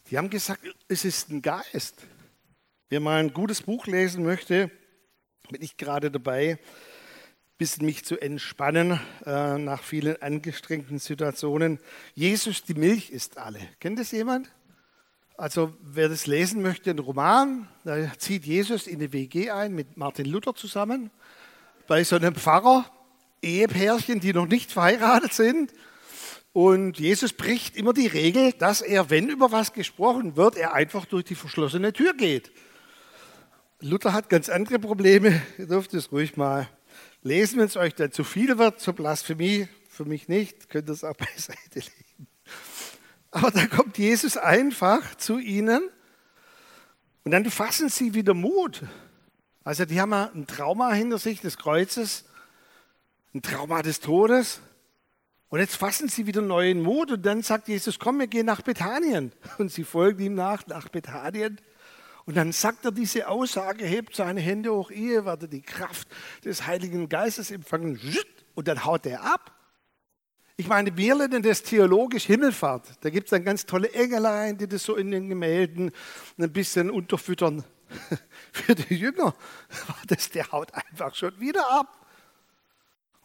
Die 0.09 0.17
haben 0.17 0.29
gesagt, 0.29 0.61
es 0.87 1.03
ist 1.03 1.29
ein 1.29 1.41
Geist. 1.41 1.97
Wer 2.87 3.01
mal 3.01 3.19
ein 3.19 3.33
gutes 3.33 3.61
Buch 3.61 3.87
lesen 3.87 4.23
möchte, 4.23 4.71
bin 5.49 5.61
ich 5.61 5.75
gerade 5.75 6.09
dabei, 6.09 6.59
bisschen 7.61 7.85
mich 7.85 8.03
zu 8.03 8.19
entspannen 8.19 8.99
äh, 9.23 9.59
nach 9.59 9.83
vielen 9.83 10.19
angestrengten 10.19 10.97
Situationen. 10.97 11.77
Jesus, 12.15 12.63
die 12.63 12.73
Milch 12.73 13.11
ist 13.11 13.37
alle. 13.37 13.59
Kennt 13.79 13.99
das 13.99 14.09
jemand? 14.09 14.51
Also 15.37 15.71
wer 15.83 16.09
das 16.09 16.25
lesen 16.25 16.63
möchte, 16.63 16.89
ein 16.89 16.97
Roman, 16.97 17.67
da 17.83 18.17
zieht 18.17 18.45
Jesus 18.45 18.87
in 18.87 18.95
eine 18.95 19.13
WG 19.13 19.51
ein 19.51 19.75
mit 19.75 19.95
Martin 19.95 20.25
Luther 20.25 20.55
zusammen, 20.55 21.11
bei 21.85 22.03
so 22.03 22.15
einem 22.15 22.33
Pfarrer, 22.33 22.83
Ehepärchen, 23.43 24.19
die 24.19 24.33
noch 24.33 24.47
nicht 24.47 24.71
verheiratet 24.71 25.33
sind. 25.33 25.71
Und 26.53 26.97
Jesus 26.97 27.31
bricht 27.31 27.77
immer 27.77 27.93
die 27.93 28.07
Regel, 28.07 28.53
dass 28.53 28.81
er, 28.81 29.11
wenn 29.11 29.29
über 29.29 29.51
was 29.51 29.71
gesprochen 29.73 30.35
wird, 30.35 30.57
er 30.57 30.73
einfach 30.73 31.05
durch 31.05 31.25
die 31.25 31.35
verschlossene 31.35 31.93
Tür 31.93 32.15
geht. 32.15 32.51
Luther 33.81 34.13
hat 34.13 34.29
ganz 34.29 34.49
andere 34.49 34.79
Probleme, 34.79 35.43
ihr 35.59 35.67
dürft 35.67 35.93
es 35.93 36.11
ruhig 36.11 36.37
mal 36.37 36.67
lesen, 37.21 37.59
wenn 37.59 37.65
es 37.65 37.77
euch 37.77 37.95
dann 37.95 38.11
zu 38.11 38.23
viel 38.23 38.57
wird, 38.57 38.79
zur 38.79 38.93
Blasphemie, 38.93 39.67
für 39.89 40.05
mich 40.05 40.27
nicht, 40.27 40.69
könnt 40.69 40.89
ihr 40.89 40.93
es 40.93 41.03
auch 41.03 41.15
beiseite 41.17 41.79
legen. 41.79 42.27
Aber 43.31 43.51
da 43.51 43.65
kommt 43.67 43.97
Jesus 43.97 44.37
einfach 44.37 45.15
zu 45.15 45.39
ihnen 45.39 45.89
und 47.23 47.31
dann 47.31 47.49
fassen 47.49 47.89
sie 47.89 48.13
wieder 48.13 48.33
Mut. 48.33 48.81
Also 49.63 49.85
die 49.85 50.01
haben 50.01 50.13
ein 50.13 50.47
Trauma 50.47 50.91
hinter 50.91 51.17
sich 51.17 51.39
des 51.39 51.57
Kreuzes, 51.57 52.25
ein 53.33 53.41
Trauma 53.41 53.81
des 53.81 53.99
Todes. 53.99 54.59
Und 55.49 55.59
jetzt 55.59 55.75
fassen 55.75 56.07
sie 56.07 56.25
wieder 56.25 56.41
neuen 56.41 56.81
Mut 56.81 57.11
und 57.11 57.25
dann 57.25 57.43
sagt 57.43 57.67
Jesus, 57.67 57.99
komm, 57.99 58.19
wir 58.19 58.27
gehen 58.27 58.45
nach 58.45 58.61
Bethanien. 58.61 59.33
Und 59.57 59.71
sie 59.71 59.83
folgen 59.83 60.23
ihm 60.23 60.33
nach, 60.33 60.65
nach 60.67 60.89
Bethanien. 60.89 61.59
Und 62.31 62.37
dann 62.37 62.53
sagt 62.53 62.85
er 62.85 62.93
diese 62.93 63.27
Aussage, 63.27 63.83
hebt 63.83 64.15
seine 64.15 64.39
Hände 64.39 64.73
hoch, 64.73 64.89
ihr 64.89 65.25
werdet 65.25 65.51
die 65.51 65.61
Kraft 65.61 66.07
des 66.45 66.65
Heiligen 66.65 67.09
Geistes 67.09 67.51
empfangen. 67.51 67.99
Und 68.55 68.69
dann 68.69 68.85
haut 68.85 69.05
er 69.05 69.21
ab. 69.21 69.53
Ich 70.55 70.69
meine, 70.69 70.95
wir 70.95 71.13
lernen 71.13 71.43
das 71.43 71.61
theologisch 71.61 72.23
Himmelfahrt. 72.23 72.87
Da 73.01 73.09
gibt 73.09 73.25
es 73.25 73.31
dann 73.31 73.43
ganz 73.43 73.65
tolle 73.65 73.91
Engelein, 73.91 74.57
die 74.57 74.65
das 74.65 74.81
so 74.81 74.95
in 74.95 75.11
den 75.11 75.27
Gemälden 75.27 75.91
ein 76.37 76.53
bisschen 76.53 76.89
unterfüttern. 76.89 77.65
Für 78.53 78.75
die 78.75 78.95
Jünger 78.95 79.35
das, 80.07 80.29
der 80.29 80.53
haut 80.53 80.73
einfach 80.73 81.13
schon 81.13 81.37
wieder 81.37 81.69
ab. 81.69 82.07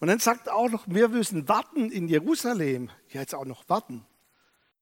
Und 0.01 0.09
dann 0.09 0.19
sagt 0.19 0.49
er 0.49 0.57
auch 0.57 0.69
noch, 0.69 0.83
wir 0.89 1.09
müssen 1.11 1.49
warten 1.49 1.93
in 1.93 2.09
Jerusalem. 2.09 2.91
Ja, 3.11 3.21
jetzt 3.21 3.37
auch 3.37 3.45
noch 3.45 3.69
warten. 3.69 4.05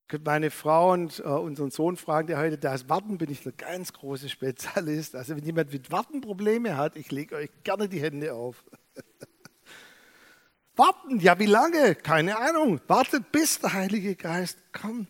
Könnt 0.06 0.26
meine 0.26 0.50
Frau 0.50 0.92
und 0.92 1.20
äh, 1.20 1.22
unseren 1.22 1.70
Sohn 1.70 1.96
fragen, 1.96 2.26
der 2.26 2.38
heute 2.38 2.58
da 2.58 2.74
ist. 2.74 2.90
Warten 2.90 3.16
bin 3.16 3.30
ich 3.30 3.46
ein 3.46 3.56
ganz 3.56 3.92
großer 3.92 4.28
Spezialist. 4.28 5.16
Also 5.16 5.34
wenn 5.36 5.44
jemand 5.44 5.72
mit 5.72 5.90
Warten 5.90 6.20
Probleme 6.20 6.76
hat, 6.76 6.96
ich 6.96 7.10
lege 7.10 7.36
euch 7.36 7.50
gerne 7.62 7.88
die 7.88 8.02
Hände 8.02 8.34
auf. 8.34 8.64
Warten, 10.76 11.20
ja 11.20 11.38
wie 11.38 11.46
lange? 11.46 11.94
Keine 11.94 12.36
Ahnung. 12.36 12.80
Wartet, 12.86 13.32
bis 13.32 13.60
der 13.60 13.72
Heilige 13.72 14.14
Geist 14.14 14.58
kommt. 14.72 15.08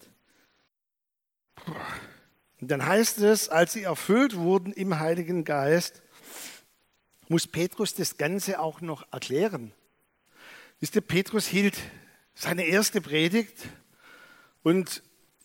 Und 2.61 2.71
dann 2.71 2.87
heißt 2.87 3.19
es, 3.19 3.49
als 3.49 3.73
sie 3.73 3.83
erfüllt 3.83 4.37
wurden 4.37 4.73
im 4.73 5.01
Heiligen 5.01 5.45
Geist, 5.45 6.03
muss 7.29 7.49
Petrus 7.49 7.95
das 7.95 8.17
Ganze 8.17 8.61
auch 8.61 8.81
noch 8.81 9.11
erklären. 9.13 9.73
Wisst 10.79 10.95
ihr, 10.95 11.01
Petrus 11.01 11.47
hielt 11.47 11.79
seine 12.35 12.65
erste 12.65 13.01
Predigt 13.01 13.67
und 14.64 15.02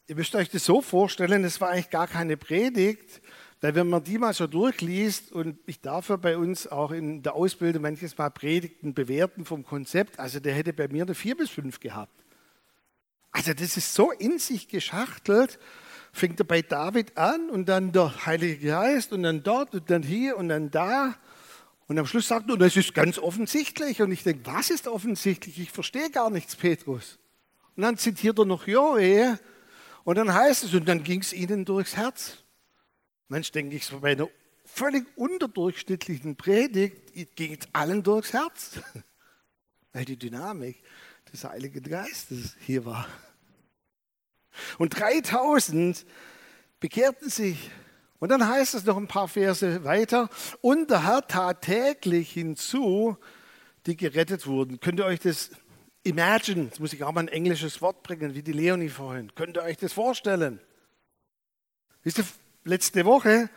ihr 0.07 0.15
müsst 0.15 0.33
euch 0.33 0.49
das 0.49 0.65
so 0.65 0.81
vorstellen, 0.81 1.43
das 1.43 1.61
war 1.61 1.69
eigentlich 1.69 1.91
gar 1.91 2.07
keine 2.07 2.37
Predigt, 2.37 3.21
weil 3.61 3.75
wenn 3.75 3.89
man 3.89 4.03
die 4.03 4.17
mal 4.17 4.33
so 4.33 4.47
durchliest 4.47 5.31
und 5.31 5.59
ich 5.67 5.81
darf 5.81 6.09
ja 6.09 6.15
bei 6.15 6.37
uns 6.37 6.65
auch 6.65 6.91
in 6.91 7.21
der 7.21 7.35
Ausbildung 7.35 7.83
manches 7.83 8.17
Mal 8.17 8.31
Predigten 8.31 8.93
bewerten 8.93 9.45
vom 9.45 9.63
Konzept, 9.63 10.17
also 10.17 10.39
der 10.39 10.55
hätte 10.55 10.73
bei 10.73 10.87
mir 10.87 11.03
eine 11.03 11.13
vier 11.13 11.35
bis 11.35 11.49
fünf 11.49 11.79
gehabt. 11.79 12.23
Also 13.31 13.53
das 13.53 13.77
ist 13.77 13.93
so 13.93 14.11
in 14.11 14.39
sich 14.39 14.69
geschachtelt, 14.69 15.59
fängt 16.13 16.39
er 16.39 16.45
bei 16.45 16.61
David 16.61 17.17
an 17.17 17.49
und 17.49 17.67
dann 17.67 17.91
der 17.91 18.25
Heilige 18.25 18.69
Geist 18.69 19.11
und 19.11 19.23
dann 19.23 19.43
dort 19.43 19.75
und 19.75 19.89
dann 19.91 20.01
hier 20.01 20.37
und 20.37 20.49
dann 20.49 20.71
da. 20.71 21.15
Und 21.87 21.99
am 21.99 22.05
Schluss 22.05 22.29
sagt 22.29 22.49
er, 22.49 22.57
das 22.57 22.77
ist 22.77 22.93
ganz 22.93 23.19
offensichtlich. 23.19 24.01
Und 24.01 24.11
ich 24.11 24.23
denke, 24.23 24.45
was 24.45 24.69
ist 24.69 24.87
offensichtlich? 24.87 25.59
Ich 25.59 25.71
verstehe 25.71 26.09
gar 26.09 26.29
nichts, 26.29 26.55
Petrus. 26.55 27.19
Und 27.79 27.83
dann 27.83 27.97
zitiert 27.97 28.37
er 28.37 28.43
noch 28.43 28.67
Joe. 28.67 29.39
Und 30.03 30.17
dann 30.17 30.33
heißt 30.33 30.65
es, 30.65 30.73
und 30.73 30.85
dann 30.85 31.01
ging 31.01 31.21
es 31.21 31.31
ihnen 31.31 31.63
durchs 31.63 31.95
Herz. 31.95 32.39
Mensch, 33.29 33.53
denke 33.53 33.77
ich, 33.77 33.85
so 33.85 34.01
bei 34.01 34.11
einer 34.11 34.27
völlig 34.65 35.05
unterdurchschnittlichen 35.15 36.35
Predigt 36.35 37.37
ging 37.37 37.57
es 37.57 37.69
allen 37.71 38.03
durchs 38.03 38.33
Herz. 38.33 38.81
Weil 39.93 40.03
die 40.03 40.17
Dynamik 40.17 40.83
des 41.31 41.45
Heiligen 41.45 41.81
Geistes 41.81 42.57
hier 42.65 42.83
war. 42.83 43.07
Und 44.77 44.99
3000 44.99 46.05
bekehrten 46.81 47.29
sich 47.29 47.71
und 48.19 48.27
dann 48.27 48.45
heißt 48.45 48.75
es 48.75 48.83
noch 48.83 48.97
ein 48.97 49.07
paar 49.07 49.29
Verse 49.29 49.85
weiter, 49.85 50.29
und 50.59 50.89
der 50.89 51.05
Herr 51.05 51.25
tat 51.25 51.61
täglich 51.61 52.33
hinzu, 52.33 53.15
die 53.85 53.95
gerettet 53.95 54.47
wurden. 54.47 54.81
Könnt 54.81 54.99
ihr 54.99 55.05
euch 55.05 55.21
das 55.21 55.51
imagine, 56.03 56.65
jetzt 56.65 56.79
muss 56.79 56.93
ich 56.93 57.03
auch 57.03 57.11
mal 57.11 57.21
ein 57.21 57.27
englisches 57.27 57.81
Wort 57.81 58.03
bringen, 58.03 58.35
wie 58.35 58.43
die 58.43 58.51
Leonie 58.51 58.89
vorhin, 58.89 59.33
könnt 59.35 59.57
ihr 59.57 59.63
euch 59.63 59.77
das 59.77 59.93
vorstellen? 59.93 60.59
Wisst 62.03 62.19
ihr, 62.19 62.25
letzte 62.63 63.05
Woche, 63.05 63.49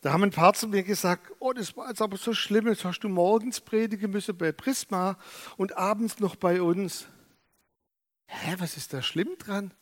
da 0.00 0.12
haben 0.12 0.24
ein 0.24 0.30
paar 0.30 0.54
zu 0.54 0.66
mir 0.68 0.82
gesagt, 0.82 1.30
oh, 1.38 1.52
das 1.52 1.76
war 1.76 1.88
jetzt 1.88 2.02
aber 2.02 2.16
so 2.16 2.32
schlimm, 2.32 2.66
jetzt 2.66 2.84
hast 2.84 3.00
du 3.00 3.08
morgens 3.08 3.60
predigen 3.60 4.10
müssen 4.10 4.36
bei 4.36 4.50
Prisma 4.50 5.16
und 5.56 5.76
abends 5.76 6.18
noch 6.18 6.34
bei 6.34 6.60
uns. 6.60 7.06
Hä, 8.26 8.56
was 8.58 8.76
ist 8.76 8.92
da 8.92 9.02
schlimm 9.02 9.36
dran? 9.38 9.72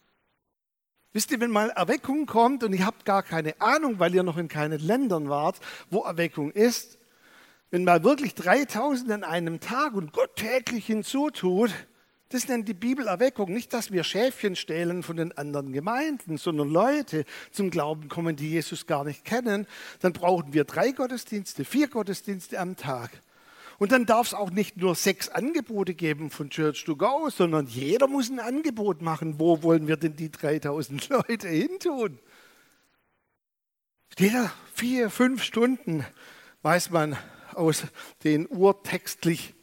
Wisst 1.13 1.31
ihr, 1.31 1.41
wenn 1.41 1.51
mal 1.51 1.71
Erweckung 1.71 2.27
kommt 2.27 2.63
und 2.63 2.73
ihr 2.73 2.87
habt 2.87 3.05
gar 3.05 3.23
keine 3.23 3.61
Ahnung, 3.61 3.99
weil 3.99 4.15
ihr 4.15 4.23
noch 4.23 4.37
in 4.37 4.49
keinen 4.49 4.79
Ländern 4.79 5.29
wart, 5.29 5.59
wo 5.89 6.03
Erweckung 6.03 6.51
ist, 6.53 6.99
wenn 7.71 7.85
mal 7.85 8.05
wirklich 8.05 8.35
3000 8.35 9.11
an 9.11 9.25
einem 9.25 9.61
Tag 9.61 9.95
und 9.95 10.13
Gott 10.13 10.37
täglich 10.37 10.87
hinzutut, 10.87 11.73
das 12.31 12.47
nennt 12.47 12.69
die 12.69 12.75
Bibel 12.75 13.09
Erweckung. 13.09 13.53
Nicht, 13.53 13.73
dass 13.73 13.91
wir 13.91 14.05
Schäfchen 14.05 14.55
stehlen 14.55 15.03
von 15.03 15.17
den 15.17 15.37
anderen 15.37 15.73
Gemeinden, 15.73 16.39
sondern 16.39 16.71
Leute 16.71 17.25
zum 17.51 17.71
Glauben 17.71 18.09
kommen, 18.09 18.37
die 18.37 18.51
Jesus 18.51 18.87
gar 18.87 19.05
nicht 19.05 19.25
kennen. 19.25 19.67
Dann 20.01 20.13
brauchen 20.13 20.55
wir 20.55 20.63
drei 20.63 20.93
Gottesdienste, 20.93 21.65
vier 21.65 21.89
Gottesdienste 21.89 22.59
am 22.61 22.77
Tag. 22.77 23.11
Und 23.79 23.91
dann 23.91 24.07
darf 24.07 24.29
es 24.29 24.35
auch 24.35 24.51
nicht 24.51 24.77
nur 24.77 24.95
sechs 24.95 25.29
Angebote 25.29 25.95
geben 25.95 26.31
von 26.31 26.51
Church 26.51 26.85
to 26.85 26.95
Go, 26.95 27.31
sondern 27.31 27.67
jeder 27.67 28.07
muss 28.07 28.31
ein 28.31 28.39
Angebot 28.39 29.03
machen. 29.03 29.41
Wo 29.41 29.65
wollen 29.65 29.89
wir 29.89 29.97
denn 29.97 30.15
die 30.15 30.31
3000 30.31 31.09
Leute 31.29 31.49
hintun? 31.49 32.21
Jeder 34.19 34.53
vier, 34.75 35.11
fünf 35.11 35.43
Stunden 35.43 36.07
weiß 36.63 36.91
man 36.91 37.17
aus 37.55 37.85
den 38.23 38.47
urtextlich 38.47 39.55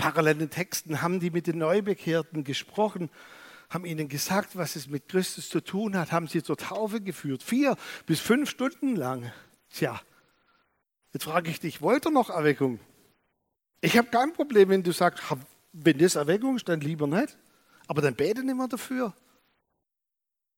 parallelen 0.00 0.48
Texten, 0.48 1.02
haben 1.02 1.20
die 1.20 1.30
mit 1.30 1.46
den 1.46 1.58
Neubekehrten 1.58 2.42
gesprochen, 2.42 3.10
haben 3.68 3.84
ihnen 3.84 4.08
gesagt, 4.08 4.56
was 4.56 4.74
es 4.74 4.88
mit 4.88 5.08
Christus 5.08 5.50
zu 5.50 5.60
tun 5.60 5.96
hat, 5.96 6.10
haben 6.10 6.26
sie 6.26 6.42
zur 6.42 6.56
Taufe 6.56 7.02
geführt. 7.02 7.42
Vier 7.42 7.76
bis 8.06 8.18
fünf 8.18 8.48
Stunden 8.48 8.96
lang. 8.96 9.30
Tja, 9.68 10.00
jetzt 11.12 11.24
frage 11.24 11.50
ich 11.50 11.60
dich, 11.60 11.82
wollt 11.82 12.06
ihr 12.06 12.10
noch 12.10 12.30
Erweckung? 12.30 12.80
Ich 13.82 13.98
habe 13.98 14.08
kein 14.08 14.32
Problem, 14.32 14.70
wenn 14.70 14.82
du 14.82 14.92
sagst, 14.92 15.22
wenn 15.72 15.98
das 15.98 16.14
Erweckung 16.14 16.56
ist, 16.56 16.68
dann 16.68 16.80
lieber 16.80 17.06
nicht. 17.06 17.36
Aber 17.86 18.00
dann 18.00 18.14
bete 18.14 18.42
nicht 18.42 18.56
mehr 18.56 18.68
dafür. 18.68 19.14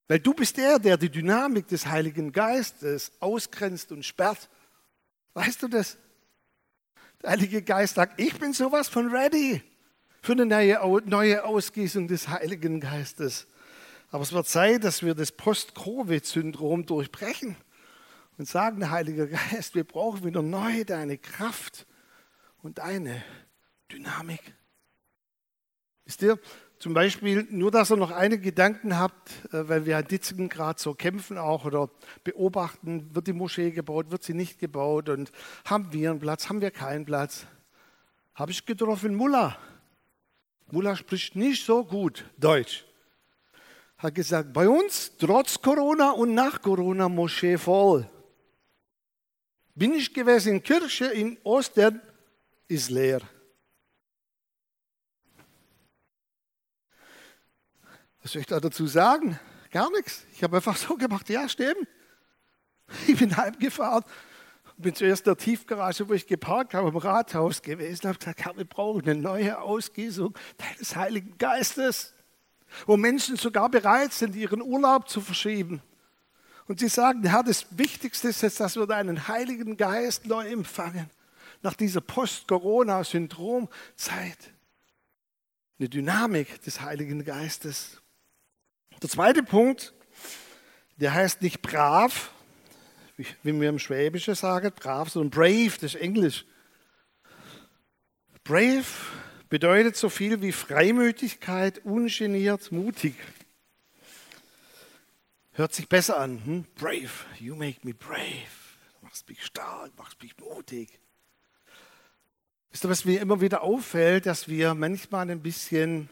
Weil 0.06 0.20
du 0.20 0.34
bist 0.34 0.56
der, 0.56 0.78
der 0.78 0.96
die 0.96 1.10
Dynamik 1.10 1.66
des 1.66 1.86
Heiligen 1.86 2.32
Geistes 2.32 3.12
ausgrenzt 3.20 3.90
und 3.90 4.04
sperrt. 4.04 4.48
Weißt 5.34 5.62
du 5.62 5.68
das? 5.68 5.98
Der 7.22 7.30
Heilige 7.30 7.62
Geist 7.62 7.94
sagt, 7.94 8.20
ich 8.20 8.38
bin 8.38 8.52
sowas 8.52 8.88
von 8.88 9.14
ready 9.14 9.62
für 10.22 10.32
eine 10.32 10.46
neue, 10.46 11.02
neue 11.04 11.44
Ausgießung 11.44 12.08
des 12.08 12.28
Heiligen 12.28 12.80
Geistes. 12.80 13.46
Aber 14.10 14.22
es 14.22 14.32
wird 14.32 14.46
Zeit, 14.46 14.84
dass 14.84 15.02
wir 15.02 15.14
das 15.14 15.32
Post-Covid-Syndrom 15.32 16.84
durchbrechen 16.84 17.56
und 18.38 18.48
sagen, 18.48 18.90
Heiliger 18.90 19.26
Geist, 19.26 19.74
wir 19.74 19.84
brauchen 19.84 20.24
wieder 20.24 20.42
neu 20.42 20.84
deine 20.84 21.16
Kraft 21.16 21.86
und 22.62 22.80
eine 22.80 23.22
Dynamik. 23.90 24.40
Wisst 26.04 26.22
ihr, 26.22 26.38
zum 26.82 26.94
Beispiel, 26.94 27.46
nur 27.48 27.70
dass 27.70 27.92
ihr 27.92 27.96
noch 27.96 28.10
einen 28.10 28.42
Gedanken 28.42 28.98
habt, 28.98 29.30
äh, 29.52 29.68
weil 29.68 29.86
wir 29.86 30.00
in 30.00 30.04
Ditzingen 30.08 30.48
gerade 30.48 30.82
so 30.82 30.94
kämpfen 30.94 31.38
auch 31.38 31.64
oder 31.64 31.88
beobachten, 32.24 33.14
wird 33.14 33.28
die 33.28 33.32
Moschee 33.32 33.70
gebaut, 33.70 34.10
wird 34.10 34.24
sie 34.24 34.34
nicht 34.34 34.58
gebaut 34.58 35.08
und 35.08 35.30
haben 35.64 35.92
wir 35.92 36.10
einen 36.10 36.18
Platz, 36.18 36.48
haben 36.48 36.60
wir 36.60 36.72
keinen 36.72 37.04
Platz. 37.04 37.46
Habe 38.34 38.50
ich 38.50 38.66
getroffen 38.66 39.14
Mullah. 39.14 39.56
Mullah 40.72 40.96
spricht 40.96 41.36
nicht 41.36 41.64
so 41.64 41.84
gut 41.84 42.24
Deutsch. 42.36 42.84
Hat 43.98 44.16
gesagt, 44.16 44.52
bei 44.52 44.68
uns 44.68 45.12
trotz 45.18 45.62
Corona 45.62 46.10
und 46.10 46.34
nach 46.34 46.60
Corona 46.62 47.08
Moschee 47.08 47.58
voll. 47.58 48.10
Bin 49.76 49.92
ich 49.92 50.12
gewesen 50.12 50.54
in 50.54 50.62
Kirche 50.64 51.04
in 51.04 51.38
Ostern, 51.44 52.02
ist 52.66 52.90
leer. 52.90 53.20
Was 58.22 58.32
soll 58.32 58.40
ich 58.40 58.46
da 58.46 58.60
dazu 58.60 58.86
sagen? 58.86 59.38
Gar 59.70 59.90
nichts. 59.90 60.24
Ich 60.32 60.42
habe 60.42 60.56
einfach 60.56 60.76
so 60.76 60.96
gemacht, 60.96 61.28
ja, 61.28 61.48
stimmt. 61.48 61.88
Ich 63.06 63.18
bin 63.18 63.36
heimgefahren, 63.36 64.04
bin 64.76 64.94
zuerst 64.94 65.26
in 65.26 65.30
der 65.30 65.38
Tiefgarage, 65.38 66.08
wo 66.08 66.12
ich 66.12 66.26
geparkt 66.26 66.74
habe, 66.74 66.88
im 66.88 66.96
Rathaus 66.96 67.62
gewesen, 67.62 68.08
habe 68.08 68.18
gesagt, 68.18 68.56
wir 68.56 68.64
brauchen 68.64 69.02
eine 69.02 69.14
neue 69.14 69.60
Ausgießung 69.60 70.34
deines 70.58 70.96
Heiligen 70.96 71.38
Geistes, 71.38 72.12
wo 72.86 72.96
Menschen 72.96 73.36
sogar 73.36 73.70
bereit 73.70 74.12
sind, 74.12 74.34
ihren 74.34 74.60
Urlaub 74.60 75.08
zu 75.08 75.20
verschieben. 75.20 75.80
Und 76.66 76.80
sie 76.80 76.88
sagen, 76.88 77.24
Herr, 77.24 77.42
das 77.42 77.66
Wichtigste 77.70 78.28
ist 78.28 78.42
jetzt, 78.42 78.60
dass 78.60 78.76
wir 78.76 78.86
deinen 78.86 79.28
Heiligen 79.28 79.76
Geist 79.76 80.26
neu 80.26 80.48
empfangen 80.48 81.10
nach 81.62 81.74
dieser 81.74 82.00
Post-Corona-Syndrom-Zeit 82.00 84.38
eine 85.78 85.88
Dynamik 85.88 86.60
des 86.62 86.80
Heiligen 86.80 87.24
Geistes. 87.24 88.01
Der 89.02 89.10
zweite 89.10 89.42
Punkt, 89.42 89.92
der 90.96 91.12
heißt 91.12 91.42
nicht 91.42 91.60
brav, 91.60 92.30
wie 93.16 93.60
wir 93.60 93.68
im 93.68 93.80
Schwäbischen 93.80 94.36
sagen, 94.36 94.70
brav, 94.74 95.10
sondern 95.10 95.30
brave, 95.30 95.72
das 95.80 95.94
ist 95.94 96.00
Englisch. 96.00 96.44
Brave 98.44 98.84
bedeutet 99.48 99.96
so 99.96 100.08
viel 100.08 100.40
wie 100.40 100.52
Freimütigkeit, 100.52 101.84
ungeniert, 101.84 102.70
mutig. 102.70 103.14
Hört 105.52 105.74
sich 105.74 105.88
besser 105.88 106.18
an. 106.18 106.44
Hm? 106.44 106.64
Brave, 106.76 107.10
you 107.38 107.54
make 107.56 107.80
me 107.82 107.92
brave. 107.92 108.48
Du 109.00 109.06
machst 109.06 109.28
mich 109.28 109.44
stark, 109.44 109.90
machst 109.98 110.22
mich 110.22 110.36
mutig. 110.38 110.88
Wisst 112.70 112.84
ihr, 112.84 112.88
was 112.88 113.04
mir 113.04 113.20
immer 113.20 113.40
wieder 113.40 113.62
auffällt, 113.62 114.26
dass 114.26 114.48
wir 114.48 114.74
manchmal 114.74 115.28
ein 115.28 115.42
bisschen, 115.42 116.08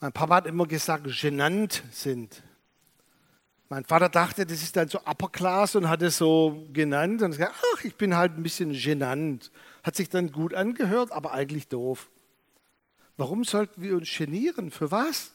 mein 0.00 0.12
Papa 0.12 0.36
hat 0.36 0.46
immer 0.46 0.66
gesagt, 0.66 1.06
genannt 1.20 1.82
sind. 1.90 2.42
Mein 3.68 3.84
Vater 3.84 4.08
dachte, 4.08 4.46
das 4.46 4.62
ist 4.62 4.76
dann 4.76 4.88
so 4.88 5.00
Upper 5.00 5.28
Class 5.28 5.74
und 5.74 5.88
hat 5.88 6.00
es 6.02 6.18
so 6.18 6.66
genannt 6.72 7.22
und 7.22 7.32
gesagt, 7.32 7.54
ach, 7.74 7.84
ich 7.84 7.96
bin 7.96 8.14
halt 8.14 8.36
ein 8.36 8.42
bisschen 8.42 8.72
genannt. 8.72 9.50
Hat 9.82 9.96
sich 9.96 10.08
dann 10.08 10.30
gut 10.30 10.54
angehört, 10.54 11.10
aber 11.10 11.32
eigentlich 11.32 11.66
doof. 11.66 12.08
Warum 13.16 13.44
sollten 13.44 13.82
wir 13.82 13.96
uns 13.96 14.14
genieren? 14.16 14.70
Für 14.70 14.90
was? 14.90 15.32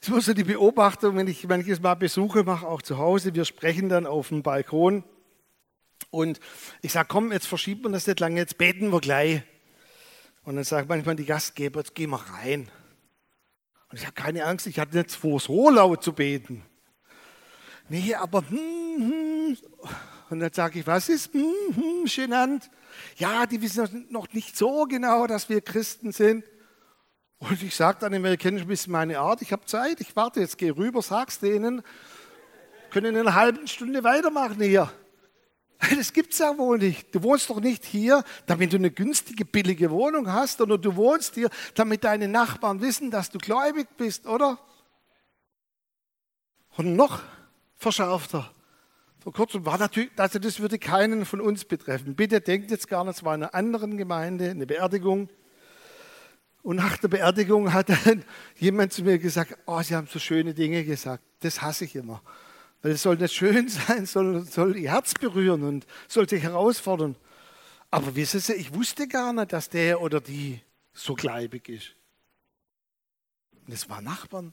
Das 0.00 0.14
ist 0.14 0.26
so 0.26 0.34
die 0.34 0.44
Beobachtung, 0.44 1.16
wenn 1.16 1.28
ich 1.28 1.46
manches 1.48 1.80
Mal 1.80 1.94
Besuche 1.94 2.42
mache, 2.44 2.66
auch 2.66 2.82
zu 2.82 2.98
Hause. 2.98 3.34
Wir 3.34 3.46
sprechen 3.46 3.88
dann 3.88 4.06
auf 4.06 4.28
dem 4.28 4.42
Balkon. 4.42 5.04
Und 6.10 6.38
ich 6.82 6.92
sage, 6.92 7.08
komm, 7.08 7.32
jetzt 7.32 7.46
verschiebt 7.46 7.82
man 7.82 7.92
das 7.92 8.06
nicht 8.06 8.20
lange, 8.20 8.36
jetzt 8.36 8.58
beten 8.58 8.92
wir 8.92 9.00
gleich. 9.00 9.42
Und 10.44 10.56
dann 10.56 10.64
sagt 10.64 10.88
manchmal 10.88 11.16
die 11.16 11.24
Gastgeber, 11.24 11.80
jetzt 11.80 11.94
gehen 11.94 12.10
wir 12.10 12.18
rein. 12.18 12.70
Und 13.90 13.98
ich 13.98 14.04
habe 14.04 14.14
keine 14.14 14.44
Angst, 14.44 14.66
ich 14.66 14.78
hatte 14.78 14.96
nicht 14.96 15.12
vor, 15.12 15.40
so 15.40 15.70
laut 15.70 16.02
zu 16.02 16.12
beten. 16.12 16.62
Nee, 17.88 18.14
aber 18.14 18.42
hm, 18.48 18.58
hm. 18.58 19.56
Und 20.30 20.40
dann 20.40 20.52
sage 20.52 20.80
ich, 20.80 20.86
was 20.86 21.08
ist 21.08 21.32
hm, 21.32 21.52
hm, 21.74 22.04
genannt? 22.06 22.70
Ja, 23.16 23.46
die 23.46 23.60
wissen 23.62 24.06
noch 24.10 24.32
nicht 24.32 24.56
so 24.56 24.84
genau, 24.84 25.26
dass 25.26 25.48
wir 25.48 25.60
Christen 25.60 26.12
sind. 26.12 26.44
Und 27.38 27.62
ich 27.62 27.74
sage 27.74 27.98
dann 28.00 28.12
immer, 28.12 28.30
ihr 28.30 28.36
kennt 28.36 28.60
ein 28.60 28.66
bisschen 28.66 28.92
meine 28.92 29.18
Art, 29.18 29.42
ich 29.42 29.52
habe 29.52 29.64
Zeit, 29.66 30.00
ich 30.00 30.16
warte, 30.16 30.40
jetzt 30.40 30.56
geh 30.56 30.70
rüber, 30.70 31.02
sag's 31.02 31.38
denen, 31.38 31.82
können 32.90 33.14
in 33.14 33.20
einer 33.20 33.34
halben 33.34 33.66
Stunde 33.66 34.02
weitermachen 34.02 34.62
hier. 34.62 34.90
Das 35.96 36.12
gibt's 36.12 36.38
ja 36.38 36.56
wohl 36.56 36.78
nicht. 36.78 37.14
Du 37.14 37.22
wohnst 37.22 37.50
doch 37.50 37.60
nicht 37.60 37.84
hier, 37.84 38.24
damit 38.46 38.72
du 38.72 38.76
eine 38.76 38.90
günstige, 38.90 39.44
billige 39.44 39.90
Wohnung 39.90 40.32
hast, 40.32 40.58
sondern 40.58 40.80
du 40.80 40.96
wohnst 40.96 41.34
hier, 41.34 41.50
damit 41.74 42.04
deine 42.04 42.28
Nachbarn 42.28 42.80
wissen, 42.80 43.10
dass 43.10 43.30
du 43.30 43.38
gläubig 43.38 43.88
bist, 43.96 44.26
oder? 44.26 44.58
Und 46.76 46.96
noch 46.96 47.22
verschärfter. 47.76 48.50
Vor 49.20 49.32
kurzem 49.32 49.64
war 49.64 49.78
natürlich, 49.78 50.10
also 50.16 50.38
das 50.38 50.60
würde 50.60 50.78
keinen 50.78 51.24
von 51.24 51.40
uns 51.40 51.64
betreffen. 51.64 52.14
Bitte 52.14 52.40
denkt 52.40 52.70
jetzt 52.70 52.88
gar 52.88 53.04
nicht, 53.04 53.16
es 53.16 53.24
war 53.24 53.34
in 53.34 53.42
einer 53.42 53.54
anderen 53.54 53.96
Gemeinde, 53.96 54.50
eine 54.50 54.66
Beerdigung. 54.66 55.30
Und 56.62 56.76
nach 56.76 56.98
der 56.98 57.08
Beerdigung 57.08 57.72
hat 57.72 57.88
dann 57.88 58.24
jemand 58.58 58.92
zu 58.92 59.02
mir 59.02 59.18
gesagt, 59.18 59.56
oh, 59.66 59.80
Sie 59.82 59.94
haben 59.94 60.08
so 60.10 60.18
schöne 60.18 60.54
Dinge 60.54 60.84
gesagt. 60.84 61.22
Das 61.40 61.62
hasse 61.62 61.84
ich 61.84 61.96
immer. 61.96 62.22
Weil 62.84 62.92
es 62.92 63.02
soll 63.02 63.16
nicht 63.16 63.32
schön 63.32 63.66
sein, 63.70 64.04
soll, 64.04 64.44
soll 64.44 64.76
Ihr 64.76 64.90
Herz 64.90 65.14
berühren 65.14 65.62
und 65.62 65.86
soll 66.06 66.28
sich 66.28 66.42
herausfordern. 66.42 67.16
Aber 67.90 68.14
wissen 68.14 68.40
Sie, 68.40 68.52
ich 68.52 68.74
wusste 68.74 69.08
gar 69.08 69.32
nicht, 69.32 69.54
dass 69.54 69.70
der 69.70 70.02
oder 70.02 70.20
die 70.20 70.60
so 70.92 71.14
gläubig 71.14 71.70
ist. 71.70 71.94
Und 73.66 73.72
es 73.72 73.88
waren 73.88 74.04
Nachbarn. 74.04 74.52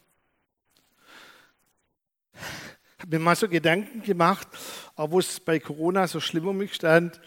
Ich 2.33 2.99
habe 2.99 3.17
mir 3.17 3.19
mal 3.19 3.35
so 3.35 3.49
Gedanken 3.49 4.01
gemacht, 4.01 4.47
auch 4.95 5.11
wo 5.11 5.19
es 5.19 5.41
bei 5.41 5.59
Corona 5.59 6.07
so 6.07 6.21
schlimm 6.21 6.47
um 6.47 6.57
mich 6.57 6.73
stand, 6.73 7.19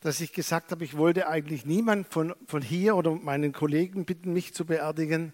dass 0.00 0.20
ich 0.20 0.30
gesagt 0.30 0.72
habe, 0.72 0.84
ich 0.84 0.94
wollte 0.94 1.26
eigentlich 1.26 1.64
niemand 1.64 2.12
von, 2.12 2.34
von 2.44 2.60
hier 2.60 2.96
oder 2.96 3.12
meinen 3.12 3.52
Kollegen 3.54 4.04
bitten, 4.04 4.34
mich 4.34 4.52
zu 4.52 4.66
beerdigen 4.66 5.32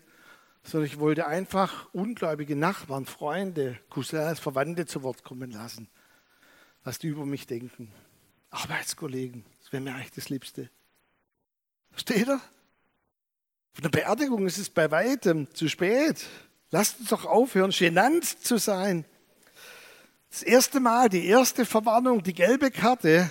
sondern 0.66 0.86
ich 0.86 0.98
wollte 0.98 1.26
einfach 1.26 1.88
ungläubige 1.92 2.56
Nachbarn, 2.56 3.06
Freunde, 3.06 3.78
Cousins, 3.88 4.40
Verwandte 4.40 4.84
zu 4.84 5.02
Wort 5.02 5.22
kommen 5.22 5.52
lassen, 5.52 5.88
was 6.82 6.98
die 6.98 7.06
über 7.06 7.24
mich 7.24 7.46
denken. 7.46 7.92
Arbeitskollegen, 8.50 9.44
das 9.60 9.72
wäre 9.72 9.82
mir 9.82 9.94
eigentlich 9.94 10.12
das 10.12 10.28
Liebste. 10.28 10.68
Versteht 11.92 12.26
ihr? 12.26 12.40
Von 13.74 13.82
der 13.82 13.90
Beerdigung 13.90 14.46
ist 14.46 14.58
es 14.58 14.68
bei 14.68 14.90
weitem 14.90 15.52
zu 15.54 15.68
spät. 15.68 16.26
Lasst 16.70 16.98
uns 16.98 17.10
doch 17.10 17.26
aufhören, 17.26 17.70
genannt 17.70 18.24
zu 18.24 18.58
sein. 18.58 19.04
Das 20.30 20.42
erste 20.42 20.80
Mal, 20.80 21.08
die 21.08 21.26
erste 21.26 21.64
Verwarnung, 21.64 22.22
die 22.22 22.34
gelbe 22.34 22.70
Karte, 22.70 23.30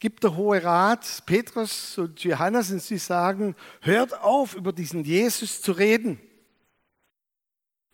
gibt 0.00 0.24
der 0.24 0.36
Hohe 0.36 0.62
Rat 0.62 1.22
Petrus 1.26 1.96
und 1.96 2.22
Johannes 2.24 2.70
und 2.70 2.82
sie 2.82 2.98
sagen, 2.98 3.54
hört 3.80 4.20
auf, 4.20 4.54
über 4.54 4.72
diesen 4.72 5.04
Jesus 5.04 5.62
zu 5.62 5.72
reden. 5.72 6.20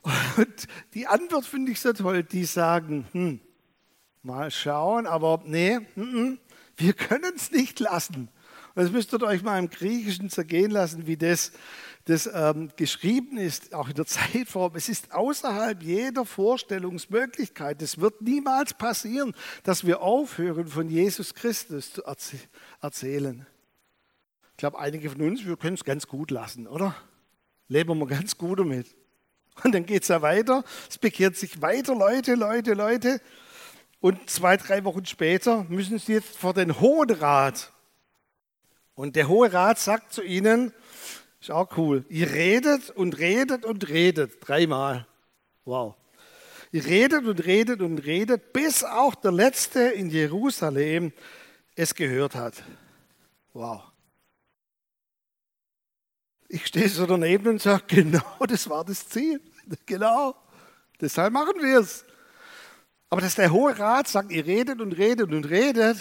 Und 0.02 0.66
die 0.94 1.06
Antwort 1.06 1.47
finde 1.47 1.73
ich 1.73 1.80
so 1.80 1.92
toll. 1.92 2.23
Die 2.23 2.44
sagen, 2.44 3.06
hm, 3.12 3.40
mal 4.23 4.50
schauen, 4.50 5.06
aber 5.06 5.42
nee, 5.44 5.78
mm, 5.94 6.38
wir 6.76 6.92
können 6.92 7.32
es 7.37 7.50
nicht 7.50 7.80
lassen. 7.80 8.28
Und 8.75 8.82
das 8.82 8.90
müsst 8.90 9.12
ihr 9.12 9.23
euch 9.23 9.42
mal 9.42 9.59
im 9.59 9.68
Griechischen 9.68 10.30
zergehen 10.30 10.71
lassen, 10.71 11.06
wie 11.06 11.16
das, 11.16 11.52
das 12.06 12.28
ähm, 12.32 12.71
geschrieben 12.76 13.37
ist, 13.37 13.75
auch 13.75 13.88
in 13.88 13.94
der 13.94 14.06
Zeitform. 14.06 14.73
Es 14.75 14.88
ist 14.88 15.12
außerhalb 15.12 15.82
jeder 15.82 16.25
Vorstellungsmöglichkeit. 16.25 17.82
Es 17.82 18.00
wird 18.00 18.23
niemals 18.23 18.75
passieren, 18.75 19.34
dass 19.62 19.86
wir 19.86 20.00
aufhören, 20.00 20.67
von 20.67 20.88
Jesus 20.88 21.34
Christus 21.34 21.93
zu 21.93 22.02
erzählen. 22.80 23.47
Ich 24.52 24.56
glaube, 24.56 24.78
einige 24.78 25.10
von 25.10 25.21
uns, 25.21 25.45
wir 25.45 25.56
können 25.56 25.75
es 25.75 25.84
ganz 25.84 26.06
gut 26.06 26.30
lassen, 26.30 26.67
oder? 26.67 26.95
Leben 27.69 27.99
wir 27.99 28.06
ganz 28.06 28.36
gut 28.36 28.60
damit. 28.60 28.95
Und 29.65 29.73
dann 29.73 29.86
geht 29.86 30.02
es 30.02 30.08
ja 30.08 30.23
weiter. 30.23 30.65
Es 30.88 30.99
bekehrt 30.99 31.36
sich 31.36 31.60
weiter, 31.60 31.95
Leute, 31.95 32.34
Leute, 32.34 32.75
Leute. 32.75 33.21
Und 34.00 34.28
zwei, 34.28 34.56
drei 34.56 34.84
Wochen 34.84 35.06
später 35.06 35.65
müssen 35.69 35.99
sie 35.99 36.15
jetzt 36.15 36.36
vor 36.36 36.54
den 36.54 36.80
Hohen 36.80 37.10
Rat. 37.10 37.71
Und 38.95 39.17
der 39.17 39.28
Hohe 39.28 39.52
Rat 39.52 39.78
sagt 39.78 40.12
zu 40.12 40.23
ihnen, 40.23 40.73
ist 41.41 41.50
auch 41.50 41.76
cool, 41.76 42.04
ihr 42.08 42.30
redet 42.30 42.91
und 42.91 43.19
redet 43.19 43.65
und 43.65 43.88
redet 43.88 44.36
dreimal. 44.41 45.06
Wow. 45.65 45.95
Ihr 46.73 46.84
redet 46.84 47.26
und 47.26 47.45
redet 47.45 47.80
und 47.80 47.99
redet, 47.99 48.52
bis 48.52 48.82
auch 48.82 49.15
der 49.15 49.32
Letzte 49.32 49.80
in 49.80 50.08
Jerusalem 50.08 51.12
es 51.75 51.95
gehört 51.95 52.34
hat. 52.34 52.62
Wow. 53.52 53.92
Ich 56.54 56.67
stehe 56.67 56.86
so 56.86 57.06
daneben 57.06 57.49
und 57.49 57.62
sage, 57.62 57.84
genau, 57.86 58.21
das 58.47 58.69
war 58.69 58.84
das 58.84 59.08
Ziel. 59.08 59.41
Genau, 59.86 60.36
deshalb 61.00 61.32
machen 61.32 61.54
wir 61.62 61.80
es. 61.80 62.04
Aber 63.08 63.23
dass 63.23 63.36
der 63.36 63.50
Hohe 63.50 63.78
Rat 63.78 64.06
sagt, 64.06 64.30
ihr 64.30 64.45
redet 64.45 64.82
und 64.82 64.93
redet 64.93 65.32
und 65.32 65.49
redet. 65.49 65.97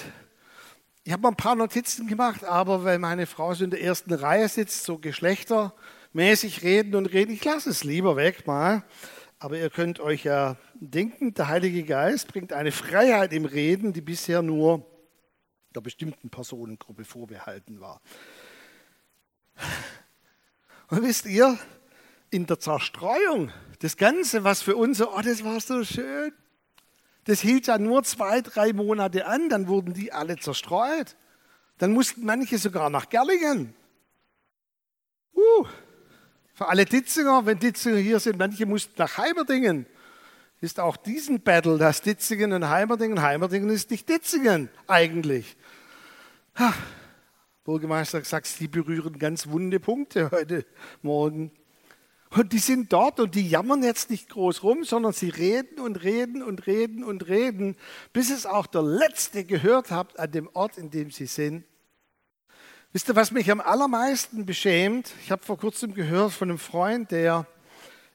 Ich 1.05 1.13
habe 1.13 1.21
mal 1.21 1.29
ein 1.29 1.37
paar 1.37 1.55
Notizen 1.55 2.05
gemacht, 2.05 2.43
aber 2.43 2.83
weil 2.83 2.99
meine 2.99 3.27
Frau 3.27 3.53
so 3.53 3.63
in 3.63 3.69
der 3.69 3.81
ersten 3.81 4.13
Reihe 4.13 4.49
sitzt, 4.49 4.83
so 4.83 4.97
geschlechtermäßig 4.97 6.63
reden 6.63 6.95
und 6.95 7.05
reden, 7.05 7.31
ich 7.31 7.45
lasse 7.45 7.69
es 7.69 7.85
lieber 7.85 8.17
weg 8.17 8.45
mal. 8.45 8.83
Aber 9.39 9.57
ihr 9.57 9.69
könnt 9.69 10.01
euch 10.01 10.25
ja 10.25 10.57
denken, 10.73 11.33
der 11.33 11.47
Heilige 11.47 11.83
Geist 11.85 12.27
bringt 12.27 12.51
eine 12.51 12.73
Freiheit 12.73 13.31
im 13.31 13.45
Reden, 13.45 13.93
die 13.93 14.01
bisher 14.01 14.41
nur 14.41 14.85
der 15.73 15.79
bestimmten 15.79 16.29
Personengruppe 16.29 17.05
vorbehalten 17.05 17.79
war. 17.79 18.01
Und 20.91 21.03
wisst 21.03 21.25
ihr, 21.25 21.57
in 22.31 22.45
der 22.47 22.59
Zerstreuung, 22.59 23.49
das 23.79 23.95
Ganze, 23.95 24.43
was 24.43 24.61
für 24.61 24.75
uns, 24.75 25.01
oh, 25.01 25.21
das 25.23 25.41
war 25.41 25.59
so 25.61 25.85
schön, 25.85 26.33
das 27.23 27.39
hielt 27.39 27.67
ja 27.67 27.77
nur 27.77 28.03
zwei, 28.03 28.41
drei 28.41 28.73
Monate 28.73 29.25
an, 29.25 29.47
dann 29.47 29.69
wurden 29.69 29.93
die 29.93 30.11
alle 30.11 30.37
zerstreut. 30.37 31.15
Dann 31.77 31.93
mussten 31.93 32.25
manche 32.25 32.57
sogar 32.57 32.89
nach 32.89 33.07
Gerlingen. 33.07 33.73
Uh, 35.33 35.65
für 36.53 36.67
alle 36.67 36.83
Ditzinger, 36.83 37.45
wenn 37.45 37.57
Ditzinger 37.57 37.97
hier 37.97 38.19
sind, 38.19 38.37
manche 38.37 38.65
mussten 38.65 38.93
nach 38.97 39.17
Heimerdingen. 39.17 39.85
Ist 40.59 40.79
auch 40.81 40.97
diesen 40.97 41.41
Battle, 41.41 41.77
das 41.77 42.01
Ditzingen 42.01 42.51
und 42.51 42.67
Heimerdingen. 42.67 43.21
Heimerdingen 43.21 43.69
ist 43.69 43.91
nicht 43.91 44.09
Ditzingen 44.09 44.69
eigentlich. 44.87 45.55
Ha, 46.59 46.73
Bürgermeister 47.63 48.23
sagt, 48.23 48.47
Sie 48.47 48.67
berühren 48.67 49.19
ganz 49.19 49.47
wunde 49.47 49.79
Punkte 49.79 50.31
heute 50.31 50.65
Morgen. 51.03 51.51
Und 52.31 52.53
die 52.53 52.59
sind 52.59 52.91
dort 52.91 53.19
und 53.19 53.35
die 53.35 53.47
jammern 53.47 53.83
jetzt 53.83 54.09
nicht 54.09 54.29
groß 54.29 54.63
rum, 54.63 54.83
sondern 54.83 55.13
sie 55.13 55.29
reden 55.29 55.79
und 55.79 56.01
reden 56.01 56.41
und 56.41 56.65
reden 56.65 57.03
und 57.03 57.27
reden, 57.27 57.75
bis 58.13 58.31
es 58.31 58.47
auch 58.47 58.65
der 58.65 58.81
Letzte 58.81 59.43
gehört 59.43 59.91
hat 59.91 60.17
an 60.17 60.31
dem 60.31 60.49
Ort, 60.53 60.77
in 60.77 60.89
dem 60.89 61.11
sie 61.11 61.27
sind. 61.27 61.63
Wisst 62.93 63.09
ihr, 63.09 63.15
was 63.15 63.31
mich 63.31 63.51
am 63.51 63.61
allermeisten 63.61 64.45
beschämt? 64.45 65.13
Ich 65.23 65.29
habe 65.29 65.43
vor 65.43 65.57
kurzem 65.57 65.93
gehört 65.93 66.31
von 66.31 66.49
einem 66.49 66.57
Freund, 66.57 67.11
der 67.11 67.45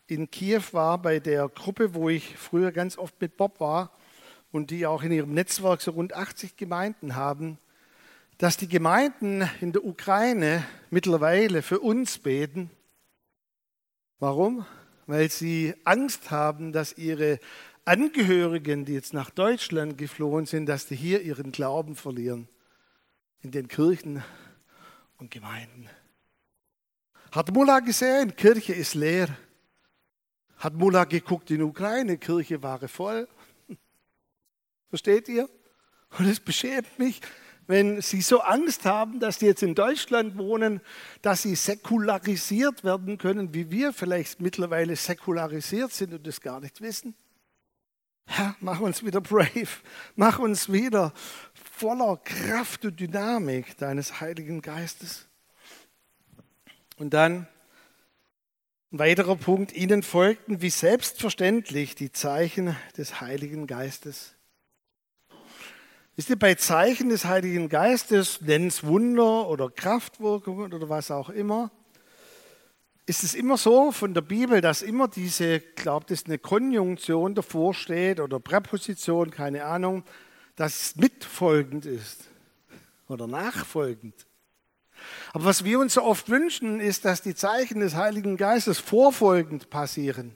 in 0.08 0.28
Kiew 0.28 0.62
war, 0.72 0.98
bei 0.98 1.20
der 1.20 1.48
Gruppe, 1.50 1.94
wo 1.94 2.08
ich 2.08 2.36
früher 2.36 2.72
ganz 2.72 2.98
oft 2.98 3.20
mit 3.20 3.36
Bob 3.36 3.60
war 3.60 3.92
und 4.50 4.70
die 4.70 4.86
auch 4.86 5.04
in 5.04 5.12
ihrem 5.12 5.34
Netzwerk 5.34 5.82
so 5.82 5.92
rund 5.92 6.14
80 6.14 6.56
Gemeinden 6.56 7.14
haben 7.14 7.58
dass 8.38 8.56
die 8.56 8.68
Gemeinden 8.68 9.48
in 9.60 9.72
der 9.72 9.84
Ukraine 9.84 10.66
mittlerweile 10.90 11.62
für 11.62 11.80
uns 11.80 12.18
beten. 12.18 12.70
Warum? 14.18 14.66
Weil 15.06 15.30
sie 15.30 15.74
Angst 15.84 16.30
haben, 16.30 16.72
dass 16.72 16.98
ihre 16.98 17.38
Angehörigen, 17.84 18.84
die 18.84 18.94
jetzt 18.94 19.14
nach 19.14 19.30
Deutschland 19.30 19.96
geflohen 19.96 20.46
sind, 20.46 20.66
dass 20.66 20.86
die 20.86 20.96
hier 20.96 21.22
ihren 21.22 21.52
Glauben 21.52 21.94
verlieren 21.94 22.48
in 23.42 23.52
den 23.52 23.68
Kirchen 23.68 24.22
und 25.18 25.30
Gemeinden. 25.30 25.88
Hat 27.30 27.52
Mullah 27.52 27.80
gesehen, 27.80 28.34
Kirche 28.34 28.72
ist 28.72 28.94
leer. 28.94 29.28
Hat 30.58 30.74
Mullah 30.74 31.04
geguckt 31.04 31.50
in 31.50 31.62
Ukraine, 31.62 32.18
Kirche 32.18 32.62
war 32.62 32.80
voll. 32.88 33.28
Versteht 34.88 35.28
ihr? 35.28 35.48
Und 36.18 36.26
es 36.26 36.40
beschämt 36.40 36.98
mich, 36.98 37.20
wenn 37.66 38.00
sie 38.00 38.20
so 38.20 38.40
Angst 38.40 38.84
haben, 38.84 39.20
dass 39.20 39.38
sie 39.40 39.46
jetzt 39.46 39.62
in 39.62 39.74
Deutschland 39.74 40.38
wohnen, 40.38 40.80
dass 41.22 41.42
sie 41.42 41.54
säkularisiert 41.54 42.84
werden 42.84 43.18
können, 43.18 43.54
wie 43.54 43.70
wir 43.70 43.92
vielleicht 43.92 44.40
mittlerweile 44.40 44.94
säkularisiert 44.96 45.92
sind 45.92 46.14
und 46.14 46.26
das 46.26 46.40
gar 46.40 46.60
nicht 46.60 46.80
wissen? 46.80 47.14
Herr, 48.26 48.56
mach 48.60 48.80
uns 48.80 49.04
wieder 49.04 49.20
brave, 49.20 49.68
mach 50.16 50.38
uns 50.38 50.70
wieder 50.70 51.12
voller 51.54 52.16
Kraft 52.18 52.84
und 52.84 52.98
Dynamik 52.98 53.76
deines 53.78 54.20
Heiligen 54.20 54.62
Geistes. 54.62 55.26
Und 56.96 57.14
dann 57.14 57.46
ein 58.92 59.00
weiterer 59.00 59.36
Punkt, 59.36 59.72
ihnen 59.72 60.02
folgten 60.02 60.62
wie 60.62 60.70
selbstverständlich 60.70 61.96
die 61.96 62.12
Zeichen 62.12 62.76
des 62.96 63.20
Heiligen 63.20 63.66
Geistes. 63.66 64.35
Wisst 66.16 66.30
ihr, 66.30 66.38
bei 66.38 66.54
Zeichen 66.54 67.10
des 67.10 67.26
Heiligen 67.26 67.68
Geistes, 67.68 68.40
nennen 68.40 68.68
es 68.68 68.84
Wunder 68.84 69.48
oder 69.48 69.68
Kraftwirkungen 69.68 70.72
oder 70.72 70.88
was 70.88 71.10
auch 71.10 71.28
immer, 71.28 71.70
ist 73.04 73.22
es 73.22 73.34
immer 73.34 73.58
so 73.58 73.92
von 73.92 74.14
der 74.14 74.22
Bibel, 74.22 74.62
dass 74.62 74.80
immer 74.80 75.08
diese, 75.08 75.60
glaubt 75.60 76.10
es, 76.10 76.24
eine 76.24 76.38
Konjunktion 76.38 77.34
davor 77.34 77.74
steht 77.74 78.18
oder 78.18 78.40
Präposition, 78.40 79.30
keine 79.30 79.66
Ahnung, 79.66 80.04
dass 80.56 80.80
es 80.80 80.96
mitfolgend 80.96 81.84
ist 81.84 82.24
oder 83.08 83.26
nachfolgend. 83.26 84.26
Aber 85.34 85.44
was 85.44 85.64
wir 85.64 85.78
uns 85.78 85.92
so 85.92 86.02
oft 86.02 86.30
wünschen, 86.30 86.80
ist, 86.80 87.04
dass 87.04 87.20
die 87.20 87.34
Zeichen 87.34 87.80
des 87.80 87.94
Heiligen 87.94 88.38
Geistes 88.38 88.78
vorfolgend 88.78 89.68
passieren. 89.68 90.34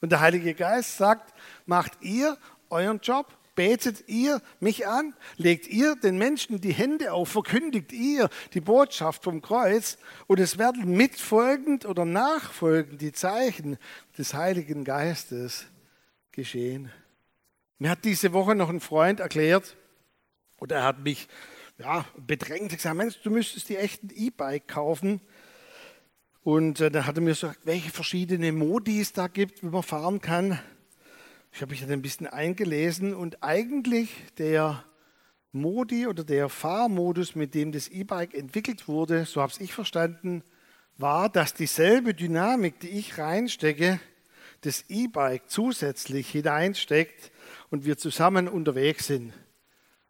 Und 0.00 0.10
der 0.10 0.18
Heilige 0.18 0.54
Geist 0.54 0.96
sagt, 0.96 1.32
macht 1.66 1.92
ihr 2.02 2.36
euren 2.68 2.98
Job 2.98 3.38
Betet 3.54 4.08
ihr 4.08 4.40
mich 4.60 4.86
an? 4.86 5.14
Legt 5.36 5.66
ihr 5.66 5.94
den 5.96 6.16
Menschen 6.16 6.60
die 6.60 6.72
Hände 6.72 7.12
auf? 7.12 7.28
Verkündigt 7.28 7.92
ihr 7.92 8.30
die 8.54 8.60
Botschaft 8.60 9.24
vom 9.24 9.42
Kreuz? 9.42 9.98
Und 10.26 10.40
es 10.40 10.56
werden 10.58 10.96
mitfolgend 10.96 11.84
oder 11.84 12.04
nachfolgend 12.06 13.00
die 13.02 13.12
Zeichen 13.12 13.76
des 14.16 14.32
Heiligen 14.32 14.84
Geistes 14.84 15.66
geschehen. 16.32 16.90
Mir 17.78 17.90
hat 17.90 18.04
diese 18.04 18.32
Woche 18.32 18.54
noch 18.54 18.70
ein 18.70 18.80
Freund 18.80 19.20
erklärt, 19.20 19.76
oder 20.58 20.76
er 20.76 20.84
hat 20.84 21.00
mich 21.00 21.28
ja, 21.78 22.04
bedrängt, 22.16 22.70
gesagt, 22.70 22.96
Mensch, 22.96 23.20
du 23.22 23.30
müsstest 23.30 23.68
die 23.68 23.76
echten 23.76 24.08
E-Bike 24.10 24.68
kaufen. 24.68 25.20
Und 26.42 26.80
äh, 26.80 26.90
dann 26.90 27.06
hat 27.06 27.16
er 27.16 27.22
mir 27.22 27.30
gesagt, 27.30 27.60
welche 27.64 27.90
verschiedene 27.90 28.52
Modi 28.52 29.00
es 29.00 29.12
da 29.12 29.26
gibt, 29.26 29.62
wie 29.62 29.68
man 29.68 29.82
fahren 29.82 30.20
kann. 30.20 30.58
Ich 31.54 31.60
habe 31.60 31.72
mich 31.72 31.82
dann 31.82 31.90
ein 31.90 32.00
bisschen 32.00 32.26
eingelesen 32.26 33.14
und 33.14 33.42
eigentlich 33.42 34.08
der 34.38 34.82
Modi 35.52 36.06
oder 36.06 36.24
der 36.24 36.48
Fahrmodus, 36.48 37.34
mit 37.34 37.54
dem 37.54 37.72
das 37.72 37.88
E-Bike 37.88 38.32
entwickelt 38.32 38.88
wurde, 38.88 39.26
so 39.26 39.42
habe 39.42 39.52
ich 39.58 39.74
verstanden, 39.74 40.42
war, 40.96 41.28
dass 41.28 41.52
dieselbe 41.52 42.14
Dynamik, 42.14 42.80
die 42.80 42.88
ich 42.88 43.18
reinstecke, 43.18 44.00
das 44.62 44.86
E-Bike 44.88 45.42
zusätzlich 45.46 46.30
hineinsteckt 46.30 47.30
und 47.68 47.84
wir 47.84 47.98
zusammen 47.98 48.48
unterwegs 48.48 49.08
sind. 49.08 49.34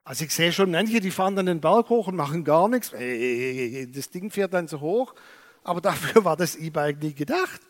Also 0.05 0.25
ich 0.25 0.33
sehe 0.33 0.53
schon 0.53 0.71
manche, 0.71 1.01
die 1.01 1.11
fahren 1.11 1.35
dann 1.35 1.47
den 1.47 1.61
Berg 1.61 1.89
hoch 1.89 2.07
und 2.07 2.15
machen 2.15 2.45
gar 2.45 2.69
nichts. 2.69 2.91
Das 2.91 4.11
Ding 4.11 4.31
fährt 4.31 4.55
dann 4.55 4.69
so 4.69 4.81
hoch, 4.81 5.15
aber 5.65 5.81
dafür 5.81 6.25
war 6.25 6.37
das 6.37 6.55
E-Bike 6.55 7.03
nie 7.03 7.15
gedacht. 7.15 7.61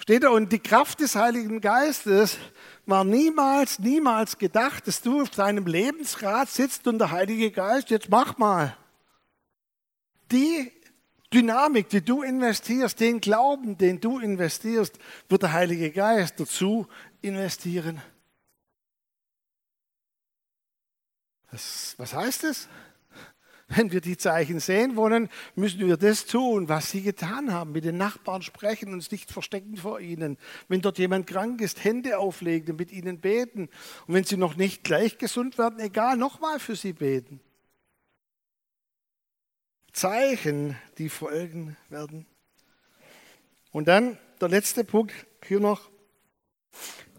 Steht 0.00 0.22
da, 0.22 0.30
und 0.30 0.50
die 0.50 0.58
Kraft 0.58 1.00
des 1.00 1.14
Heiligen 1.14 1.60
Geistes 1.60 2.38
war 2.86 3.04
niemals, 3.04 3.78
niemals 3.78 4.38
gedacht, 4.38 4.86
dass 4.86 5.02
du 5.02 5.20
auf 5.20 5.28
deinem 5.28 5.66
Lebensrad 5.66 6.48
sitzt 6.48 6.86
und 6.86 6.98
der 6.98 7.10
Heilige 7.10 7.50
Geist, 7.50 7.90
jetzt 7.90 8.08
mach 8.08 8.38
mal. 8.38 8.74
Die 10.32 10.72
Dynamik, 11.32 11.90
die 11.90 12.02
du 12.02 12.22
investierst, 12.22 12.98
den 12.98 13.20
Glauben, 13.20 13.76
den 13.76 14.00
du 14.00 14.18
investierst, 14.18 14.98
wird 15.28 15.42
der 15.42 15.52
Heilige 15.52 15.90
Geist 15.90 16.40
dazu 16.40 16.86
investieren. 17.20 18.00
Das, 21.50 21.94
was 21.98 22.14
heißt 22.14 22.44
das? 22.44 22.68
Wenn 23.72 23.92
wir 23.92 24.00
die 24.00 24.16
Zeichen 24.16 24.58
sehen 24.58 24.96
wollen, 24.96 25.28
müssen 25.54 25.86
wir 25.86 25.96
das 25.96 26.26
tun, 26.26 26.68
was 26.68 26.90
sie 26.90 27.02
getan 27.02 27.52
haben. 27.52 27.70
Mit 27.70 27.84
den 27.84 27.96
Nachbarn 27.96 28.42
sprechen, 28.42 28.92
uns 28.92 29.12
nicht 29.12 29.30
verstecken 29.30 29.76
vor 29.76 30.00
ihnen. 30.00 30.38
Wenn 30.66 30.80
dort 30.80 30.98
jemand 30.98 31.28
krank 31.28 31.60
ist, 31.60 31.84
Hände 31.84 32.18
auflegen, 32.18 32.74
mit 32.74 32.90
ihnen 32.90 33.20
beten. 33.20 33.68
Und 34.08 34.14
wenn 34.14 34.24
sie 34.24 34.36
noch 34.36 34.56
nicht 34.56 34.82
gleich 34.82 35.18
gesund 35.18 35.56
werden, 35.56 35.78
egal, 35.78 36.16
nochmal 36.16 36.58
für 36.58 36.74
sie 36.74 36.92
beten. 36.92 37.40
Zeichen, 39.92 40.76
die 40.98 41.08
folgen 41.08 41.76
werden. 41.90 42.26
Und 43.70 43.86
dann 43.86 44.18
der 44.40 44.48
letzte 44.48 44.82
Punkt 44.82 45.14
hier 45.46 45.60
noch, 45.60 45.90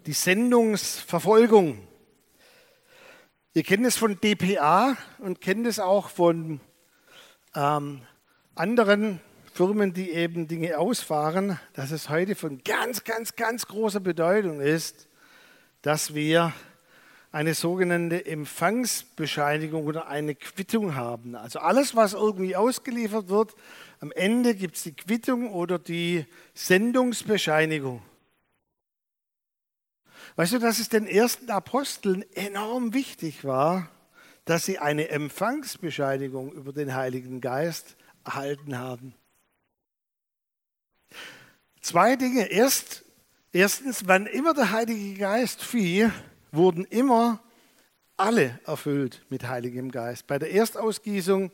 die 0.04 0.12
Sendungsverfolgung. 0.12 1.88
Ihr 3.54 3.64
kennt 3.64 3.84
es 3.84 3.98
von 3.98 4.18
DPA 4.18 4.96
und 5.18 5.42
kennt 5.42 5.66
es 5.66 5.78
auch 5.78 6.08
von 6.08 6.58
ähm, 7.54 8.00
anderen 8.54 9.20
Firmen, 9.52 9.92
die 9.92 10.10
eben 10.10 10.48
Dinge 10.48 10.78
ausfahren, 10.78 11.60
dass 11.74 11.90
es 11.90 12.08
heute 12.08 12.34
von 12.34 12.62
ganz, 12.64 13.04
ganz, 13.04 13.36
ganz 13.36 13.66
großer 13.66 14.00
Bedeutung 14.00 14.62
ist, 14.62 15.06
dass 15.82 16.14
wir 16.14 16.54
eine 17.30 17.52
sogenannte 17.52 18.24
Empfangsbescheinigung 18.24 19.84
oder 19.84 20.08
eine 20.08 20.34
Quittung 20.34 20.94
haben. 20.94 21.34
Also 21.34 21.58
alles, 21.58 21.94
was 21.94 22.14
irgendwie 22.14 22.56
ausgeliefert 22.56 23.28
wird, 23.28 23.54
am 24.00 24.12
Ende 24.12 24.54
gibt 24.54 24.76
es 24.76 24.84
die 24.84 24.94
Quittung 24.94 25.52
oder 25.52 25.78
die 25.78 26.24
Sendungsbescheinigung. 26.54 28.00
Weißt 30.36 30.54
du, 30.54 30.58
dass 30.58 30.78
es 30.78 30.88
den 30.88 31.06
ersten 31.06 31.50
Aposteln 31.50 32.24
enorm 32.34 32.94
wichtig 32.94 33.44
war, 33.44 33.88
dass 34.44 34.64
sie 34.64 34.78
eine 34.78 35.08
Empfangsbescheinigung 35.08 36.52
über 36.52 36.72
den 36.72 36.94
Heiligen 36.94 37.40
Geist 37.40 37.96
erhalten 38.24 38.78
haben? 38.78 39.14
Zwei 41.82 42.16
Dinge. 42.16 42.46
Erst, 42.46 43.04
erstens, 43.52 44.06
wann 44.06 44.26
immer 44.26 44.54
der 44.54 44.70
Heilige 44.70 45.18
Geist 45.18 45.62
fiel, 45.62 46.12
wurden 46.50 46.84
immer 46.86 47.42
alle 48.16 48.60
erfüllt 48.64 49.24
mit 49.28 49.46
Heiligem 49.48 49.90
Geist. 49.90 50.26
Bei 50.26 50.38
der 50.38 50.52
Erstausgießung, 50.52 51.50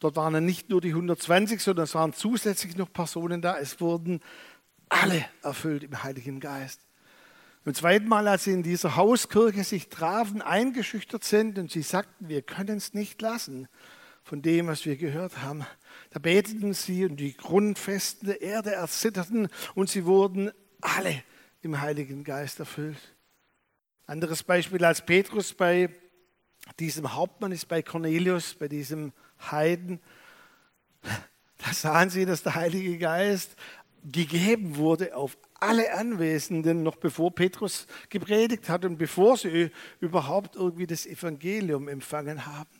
dort 0.00 0.16
waren 0.16 0.34
dann 0.34 0.44
nicht 0.44 0.68
nur 0.68 0.80
die 0.80 0.90
120, 0.90 1.62
sondern 1.62 1.84
es 1.84 1.94
waren 1.94 2.12
zusätzlich 2.12 2.76
noch 2.76 2.92
Personen 2.92 3.40
da. 3.40 3.58
Es 3.58 3.80
wurden 3.80 4.20
alle 4.88 5.24
erfüllt 5.42 5.84
im 5.84 6.02
Heiligen 6.02 6.40
Geist. 6.40 6.87
Zum 7.68 7.74
zweiten 7.74 8.08
Mal, 8.08 8.26
als 8.28 8.44
sie 8.44 8.52
in 8.52 8.62
dieser 8.62 8.96
Hauskirche 8.96 9.62
sich 9.62 9.90
trafen, 9.90 10.40
eingeschüchtert 10.40 11.22
sind 11.22 11.58
und 11.58 11.70
sie 11.70 11.82
sagten, 11.82 12.26
wir 12.26 12.40
können 12.40 12.78
es 12.78 12.94
nicht 12.94 13.20
lassen 13.20 13.68
von 14.22 14.40
dem, 14.40 14.68
was 14.68 14.86
wir 14.86 14.96
gehört 14.96 15.42
haben. 15.42 15.66
Da 16.08 16.18
beteten 16.18 16.72
sie 16.72 17.04
und 17.04 17.16
die 17.16 17.36
Grundfesten 17.36 18.26
der 18.26 18.40
Erde 18.40 18.72
erzitterten 18.72 19.48
und 19.74 19.90
sie 19.90 20.06
wurden 20.06 20.50
alle 20.80 21.22
im 21.60 21.78
Heiligen 21.78 22.24
Geist 22.24 22.58
erfüllt. 22.58 23.14
Anderes 24.06 24.42
Beispiel 24.42 24.82
als 24.82 25.04
Petrus 25.04 25.52
bei 25.52 25.90
diesem 26.78 27.14
Hauptmann 27.14 27.52
ist 27.52 27.68
bei 27.68 27.82
Cornelius, 27.82 28.54
bei 28.54 28.68
diesem 28.68 29.12
Heiden. 29.50 30.00
Da 31.58 31.72
sahen 31.74 32.08
sie, 32.08 32.24
dass 32.24 32.42
der 32.42 32.54
Heilige 32.54 32.96
Geist 32.96 33.56
gegeben 34.04 34.76
wurde 34.76 35.16
auf 35.16 35.36
alle 35.60 35.92
Anwesenden, 35.94 36.82
noch 36.82 36.96
bevor 36.96 37.34
Petrus 37.34 37.86
gepredigt 38.08 38.68
hat 38.68 38.84
und 38.84 38.96
bevor 38.96 39.36
sie 39.36 39.70
überhaupt 40.00 40.56
irgendwie 40.56 40.86
das 40.86 41.06
Evangelium 41.06 41.88
empfangen 41.88 42.46
haben. 42.46 42.70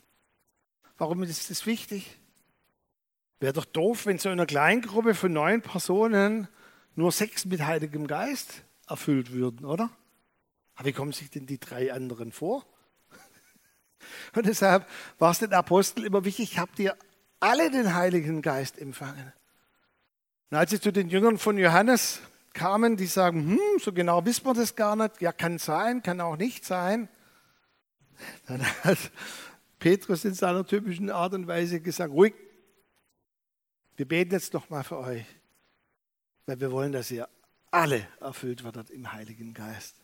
Warum 0.96 1.22
ist 1.22 1.50
das 1.50 1.66
wichtig? 1.66 2.18
Wäre 3.40 3.52
doch 3.52 3.64
doof, 3.64 4.06
wenn 4.06 4.18
so 4.18 4.28
in 4.28 4.34
einer 4.34 4.46
Kleingruppe 4.46 5.14
von 5.14 5.32
neun 5.32 5.62
Personen 5.62 6.48
nur 6.96 7.12
sechs 7.12 7.44
mit 7.44 7.62
Heiligem 7.62 8.06
Geist 8.06 8.64
erfüllt 8.88 9.32
würden, 9.32 9.64
oder? 9.64 9.90
Aber 10.74 10.86
wie 10.86 10.92
kommen 10.92 11.12
sich 11.12 11.30
denn 11.30 11.46
die 11.46 11.58
drei 11.58 11.92
anderen 11.92 12.32
vor? 12.32 12.66
Und 14.34 14.46
deshalb 14.46 14.88
war 15.18 15.30
es 15.30 15.38
den 15.38 15.52
Aposteln 15.52 16.06
immer 16.06 16.24
wichtig, 16.24 16.58
habt 16.58 16.78
ihr 16.78 16.96
alle 17.40 17.70
den 17.70 17.94
Heiligen 17.94 18.42
Geist 18.42 18.78
empfangen. 18.78 19.32
Und 20.50 20.56
als 20.56 20.70
sie 20.70 20.80
zu 20.80 20.92
den 20.92 21.08
Jüngern 21.08 21.38
von 21.38 21.58
Johannes 21.58 22.20
kamen, 22.54 22.96
die 22.96 23.06
sagen, 23.06 23.50
hm, 23.50 23.78
so 23.78 23.92
genau 23.92 24.24
wissen 24.24 24.44
wir 24.46 24.54
das 24.54 24.74
gar 24.74 24.96
nicht. 24.96 25.20
Ja, 25.20 25.32
kann 25.32 25.58
sein, 25.58 26.02
kann 26.02 26.20
auch 26.20 26.36
nicht 26.36 26.64
sein. 26.64 27.08
Dann 28.46 28.62
hat 28.84 28.98
Petrus 29.78 30.24
in 30.24 30.34
seiner 30.34 30.66
typischen 30.66 31.10
Art 31.10 31.34
und 31.34 31.46
Weise 31.46 31.80
gesagt, 31.80 32.12
ruhig, 32.12 32.34
wir 33.96 34.06
beten 34.06 34.32
jetzt 34.32 34.54
noch 34.54 34.70
mal 34.70 34.84
für 34.84 34.98
euch, 34.98 35.24
weil 36.46 36.60
wir 36.60 36.72
wollen, 36.72 36.92
dass 36.92 37.10
ihr 37.10 37.28
alle 37.70 38.06
erfüllt 38.20 38.64
werdet 38.64 38.90
im 38.90 39.12
Heiligen 39.12 39.54
Geist. 39.54 39.96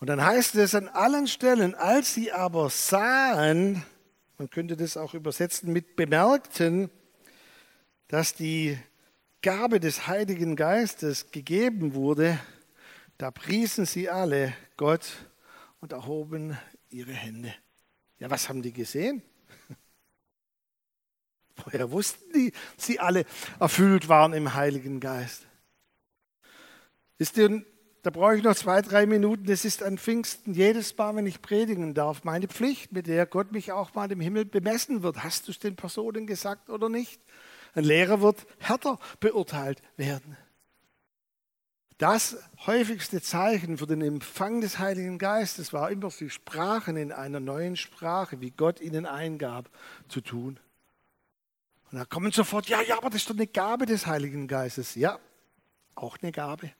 Und 0.00 0.08
dann 0.08 0.22
heißt 0.22 0.54
es 0.56 0.74
an 0.74 0.88
allen 0.88 1.26
Stellen, 1.26 1.74
als 1.74 2.14
sie 2.14 2.30
aber 2.30 2.68
sahen, 2.68 3.82
man 4.38 4.50
könnte 4.50 4.76
das 4.76 4.96
auch 4.96 5.14
übersetzen 5.14 5.72
mit 5.72 5.96
bemerkten, 5.96 6.90
dass 8.14 8.32
die 8.32 8.78
Gabe 9.42 9.80
des 9.80 10.06
Heiligen 10.06 10.54
Geistes 10.54 11.32
gegeben 11.32 11.94
wurde, 11.94 12.38
da 13.18 13.32
priesen 13.32 13.86
sie 13.86 14.08
alle 14.08 14.54
Gott 14.76 15.04
und 15.80 15.90
erhoben 15.90 16.56
ihre 16.90 17.10
Hände. 17.10 17.52
Ja, 18.20 18.30
was 18.30 18.48
haben 18.48 18.62
die 18.62 18.72
gesehen? 18.72 19.20
Woher 21.56 21.90
wussten 21.90 22.32
die, 22.32 22.52
sie 22.76 23.00
alle 23.00 23.24
erfüllt 23.58 24.08
waren 24.08 24.32
im 24.32 24.54
Heiligen 24.54 25.00
Geist? 25.00 25.44
Wisst 27.18 27.36
ihr, 27.36 27.64
da 28.04 28.10
brauche 28.10 28.36
ich 28.36 28.44
noch 28.44 28.54
zwei, 28.54 28.80
drei 28.80 29.06
Minuten. 29.06 29.46
Das 29.46 29.64
ist 29.64 29.82
an 29.82 29.98
Pfingsten 29.98 30.54
jedes 30.54 30.96
Mal, 30.96 31.16
wenn 31.16 31.26
ich 31.26 31.42
predigen 31.42 31.94
darf, 31.94 32.22
meine 32.22 32.46
Pflicht, 32.46 32.92
mit 32.92 33.08
der 33.08 33.26
Gott 33.26 33.50
mich 33.50 33.72
auch 33.72 33.92
mal 33.94 34.12
im 34.12 34.20
Himmel 34.20 34.44
bemessen 34.44 35.02
wird. 35.02 35.24
Hast 35.24 35.48
du 35.48 35.50
es 35.50 35.58
den 35.58 35.74
Personen 35.74 36.28
gesagt 36.28 36.70
oder 36.70 36.88
nicht? 36.88 37.20
Ein 37.74 37.84
Lehrer 37.84 38.20
wird 38.20 38.46
härter 38.58 38.98
beurteilt 39.20 39.82
werden. 39.96 40.36
Das 41.98 42.36
häufigste 42.66 43.22
Zeichen 43.22 43.78
für 43.78 43.86
den 43.86 44.00
Empfang 44.00 44.60
des 44.60 44.78
Heiligen 44.78 45.18
Geistes 45.18 45.72
war 45.72 45.90
immer, 45.90 46.10
sie 46.10 46.28
sprachen 46.28 46.96
in 46.96 47.12
einer 47.12 47.40
neuen 47.40 47.76
Sprache, 47.76 48.40
wie 48.40 48.50
Gott 48.50 48.80
ihnen 48.80 49.06
eingab, 49.06 49.70
zu 50.08 50.20
tun. 50.20 50.58
Und 51.90 51.98
da 51.98 52.04
kommen 52.04 52.32
sofort, 52.32 52.68
ja, 52.68 52.82
ja, 52.82 52.96
aber 52.98 53.10
das 53.10 53.22
ist 53.22 53.30
doch 53.30 53.36
eine 53.36 53.46
Gabe 53.46 53.86
des 53.86 54.06
Heiligen 54.06 54.48
Geistes. 54.48 54.96
Ja, 54.96 55.20
auch 55.94 56.18
eine 56.20 56.32
Gabe. 56.32 56.72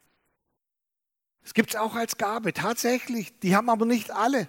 Es 1.44 1.54
gibt 1.54 1.70
es 1.70 1.76
auch 1.76 1.94
als 1.94 2.16
Gabe, 2.16 2.52
tatsächlich. 2.52 3.38
Die 3.38 3.54
haben 3.54 3.68
aber 3.68 3.86
nicht 3.86 4.10
alle. 4.10 4.48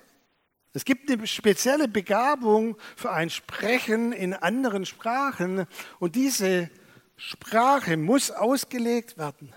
Es 0.75 0.83
gibt 0.83 1.09
eine 1.09 1.25
spezielle 1.25 1.87
Begabung 1.87 2.77
für 2.97 3.09
ein 3.09 3.29
Sprechen 3.29 4.11
in 4.11 4.33
anderen 4.33 4.85
Sprachen 4.85 5.67
und 5.99 6.15
diese 6.15 6.69
Sprache 7.15 7.95
muss 7.95 8.29
ausgelegt 8.29 9.17
werden. 9.17 9.53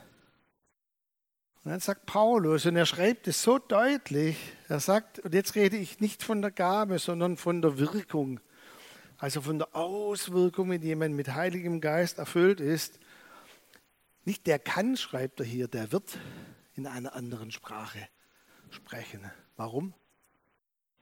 Und 1.64 1.72
dann 1.72 1.80
sagt 1.80 2.06
Paulus, 2.06 2.66
und 2.66 2.76
er 2.76 2.86
schreibt 2.86 3.26
es 3.26 3.42
so 3.42 3.58
deutlich, 3.58 4.38
er 4.68 4.78
sagt, 4.78 5.18
und 5.18 5.34
jetzt 5.34 5.56
rede 5.56 5.76
ich 5.76 5.98
nicht 5.98 6.22
von 6.22 6.40
der 6.40 6.52
Gabe, 6.52 7.00
sondern 7.00 7.36
von 7.36 7.62
der 7.62 7.80
Wirkung. 7.80 8.38
Also 9.16 9.40
von 9.40 9.58
der 9.58 9.74
Auswirkung, 9.74 10.70
wenn 10.70 10.82
jemand 10.82 11.16
mit 11.16 11.34
Heiligem 11.34 11.80
Geist 11.80 12.18
erfüllt 12.18 12.60
ist. 12.60 13.00
Nicht 14.24 14.46
der 14.46 14.60
kann, 14.60 14.96
schreibt 14.96 15.40
er 15.40 15.46
hier, 15.46 15.66
der 15.66 15.90
wird 15.90 16.16
in 16.74 16.86
einer 16.86 17.16
anderen 17.16 17.50
Sprache 17.50 18.06
sprechen. 18.70 19.28
Warum? 19.56 19.94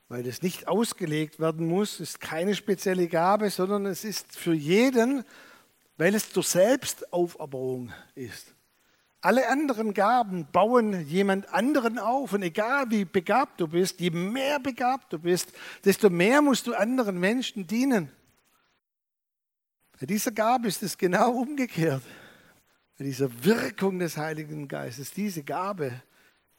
Weil 0.09 0.27
es 0.27 0.43
nicht 0.43 0.69
ausgelegt 0.69 1.41
werden 1.41 1.67
muss, 1.67 1.99
ist 1.99 2.21
keine 2.21 2.55
spezielle 2.55 3.09
Gabe, 3.09 3.51
sondern 3.51 3.87
es 3.87 4.05
ist 4.05 4.37
für 4.37 4.55
jeden, 4.55 5.25
weil 5.97 6.15
es 6.15 6.31
zur 6.31 6.45
Selbstauferbauung 6.45 7.93
ist. 8.15 8.55
Alle 9.21 9.49
anderen 9.49 9.93
Gaben 9.93 10.47
bauen 10.53 11.05
jemand 11.09 11.53
anderen 11.53 11.99
auf. 11.99 12.33
Und 12.33 12.43
egal 12.43 12.89
wie 12.91 13.05
begabt 13.05 13.61
du 13.61 13.67
bist, 13.67 13.99
je 13.99 14.11
mehr 14.11 14.61
begabt 14.61 15.13
du 15.13 15.19
bist, 15.19 15.53
desto 15.85 16.11
mehr 16.11 16.41
musst 16.43 16.69
du 16.69 16.75
anderen 16.75 17.19
Menschen 17.19 17.67
dienen. 17.67 18.13
Bei 19.99 20.07
dieser 20.07 20.31
Gabe 20.31 20.69
ist 20.69 20.83
es 20.85 20.97
genau 20.97 21.33
umgekehrt. 21.33 22.03
Bei 22.97 23.05
dieser 23.05 23.29
Wirkung 23.45 23.99
des 23.99 24.17
Heiligen 24.17 24.69
Geistes, 24.69 25.11
diese 25.11 25.43
Gabe 25.43 26.03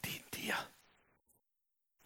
dient 0.03 0.35
dir. 0.35 0.55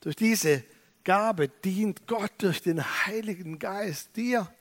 Durch 0.01 0.15
diese 0.15 0.63
Gabe 1.03 1.49
dient 1.49 2.07
Gott 2.07 2.31
durch 2.39 2.61
den 2.61 2.83
Heiligen 2.83 3.59
Geist 3.59 4.15
dir. 4.15 4.51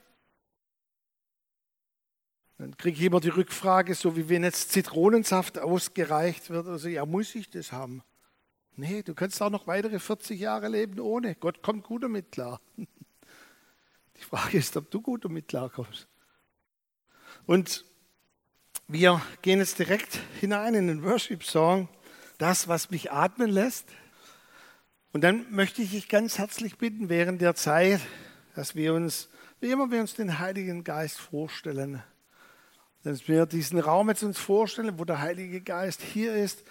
Dann 2.57 2.77
kriege 2.77 2.99
ich 2.99 3.05
immer 3.05 3.19
die 3.19 3.29
Rückfrage, 3.29 3.95
so 3.95 4.15
wie 4.15 4.29
wenn 4.29 4.43
jetzt 4.43 4.71
Zitronensaft 4.71 5.57
ausgereicht 5.57 6.51
wird, 6.51 6.67
also 6.67 6.87
ja, 6.89 7.05
muss 7.05 7.33
ich 7.33 7.49
das 7.49 7.71
haben? 7.71 8.03
Nee, 8.75 9.01
du 9.01 9.13
kannst 9.13 9.41
auch 9.41 9.49
noch 9.49 9.67
weitere 9.67 9.99
40 9.99 10.39
Jahre 10.39 10.67
leben 10.67 10.99
ohne. 10.99 11.35
Gott 11.35 11.61
kommt 11.61 11.83
gut 11.83 12.03
damit 12.03 12.31
klar. 12.31 12.61
Die 12.77 14.23
Frage 14.23 14.59
ist, 14.59 14.77
ob 14.77 14.91
du 14.91 15.01
gut 15.01 15.25
damit 15.25 15.47
klarkommst. 15.47 16.07
Und 17.45 17.85
wir 18.87 19.21
gehen 19.41 19.59
jetzt 19.59 19.79
direkt 19.79 20.19
hinein 20.39 20.75
in 20.75 20.87
den 20.87 21.03
Worship-Song, 21.03 21.89
das, 22.37 22.67
was 22.67 22.91
mich 22.91 23.11
atmen 23.11 23.49
lässt. 23.49 23.87
Und 25.13 25.21
dann 25.21 25.45
möchte 25.51 25.81
ich 25.81 25.91
dich 25.91 26.07
ganz 26.07 26.37
herzlich 26.37 26.77
bitten, 26.77 27.09
während 27.09 27.41
der 27.41 27.53
Zeit, 27.53 27.99
dass 28.55 28.75
wir 28.75 28.93
uns, 28.93 29.27
wie 29.59 29.69
immer 29.69 29.91
wir 29.91 29.99
uns 29.99 30.13
den 30.13 30.39
Heiligen 30.39 30.85
Geist 30.85 31.19
vorstellen, 31.19 32.01
dass 33.03 33.27
wir 33.27 33.45
diesen 33.45 33.79
Raum 33.79 34.07
jetzt 34.07 34.23
uns 34.23 34.37
vorstellen, 34.37 34.97
wo 34.99 35.03
der 35.03 35.19
Heilige 35.19 35.59
Geist 35.59 36.01
hier 36.01 36.33
ist, 36.33 36.63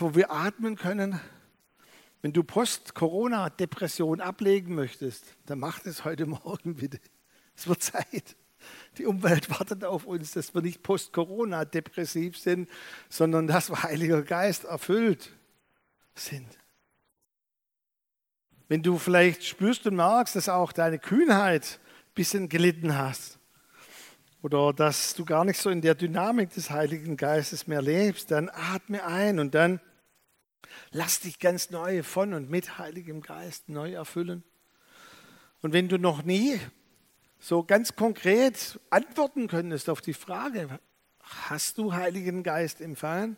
wo 0.00 0.14
wir 0.14 0.30
atmen 0.30 0.76
können. 0.76 1.18
Wenn 2.20 2.34
du 2.34 2.44
Post-Corona-Depression 2.44 4.20
ablegen 4.20 4.74
möchtest, 4.74 5.24
dann 5.46 5.60
mach 5.60 5.78
das 5.78 6.04
heute 6.04 6.26
Morgen 6.26 6.74
bitte. 6.74 7.00
Es 7.56 7.66
wird 7.66 7.82
Zeit. 7.82 8.36
Die 8.98 9.06
Umwelt 9.06 9.48
wartet 9.48 9.84
auf 9.84 10.04
uns, 10.04 10.32
dass 10.32 10.54
wir 10.54 10.60
nicht 10.60 10.82
Post-Corona-depressiv 10.82 12.36
sind, 12.36 12.68
sondern 13.08 13.46
dass 13.46 13.70
wir 13.70 13.82
Heiliger 13.82 14.20
Geist 14.20 14.64
erfüllt 14.64 15.32
sind. 16.14 16.59
Wenn 18.70 18.84
du 18.84 18.98
vielleicht 18.98 19.44
spürst 19.44 19.84
und 19.88 19.96
merkst, 19.96 20.36
dass 20.36 20.48
auch 20.48 20.70
deine 20.70 21.00
Kühnheit 21.00 21.80
ein 21.82 22.14
bisschen 22.14 22.48
gelitten 22.48 22.96
hast, 22.96 23.40
oder 24.42 24.72
dass 24.72 25.14
du 25.14 25.24
gar 25.24 25.44
nicht 25.44 25.58
so 25.58 25.70
in 25.70 25.80
der 25.80 25.96
Dynamik 25.96 26.50
des 26.50 26.70
Heiligen 26.70 27.16
Geistes 27.16 27.66
mehr 27.66 27.82
lebst, 27.82 28.30
dann 28.30 28.48
atme 28.48 29.04
ein 29.04 29.40
und 29.40 29.56
dann 29.56 29.80
lass 30.92 31.18
dich 31.18 31.40
ganz 31.40 31.70
neu 31.70 32.04
von 32.04 32.32
und 32.32 32.48
mit 32.48 32.78
Heiligem 32.78 33.22
Geist 33.22 33.68
neu 33.68 33.92
erfüllen. 33.92 34.44
Und 35.62 35.72
wenn 35.72 35.88
du 35.88 35.98
noch 35.98 36.22
nie 36.22 36.60
so 37.40 37.64
ganz 37.64 37.96
konkret 37.96 38.78
antworten 38.88 39.48
könntest 39.48 39.90
auf 39.90 40.00
die 40.00 40.14
Frage, 40.14 40.78
hast 41.48 41.76
du 41.76 41.92
Heiligen 41.92 42.44
Geist 42.44 42.80
empfangen? 42.80 43.36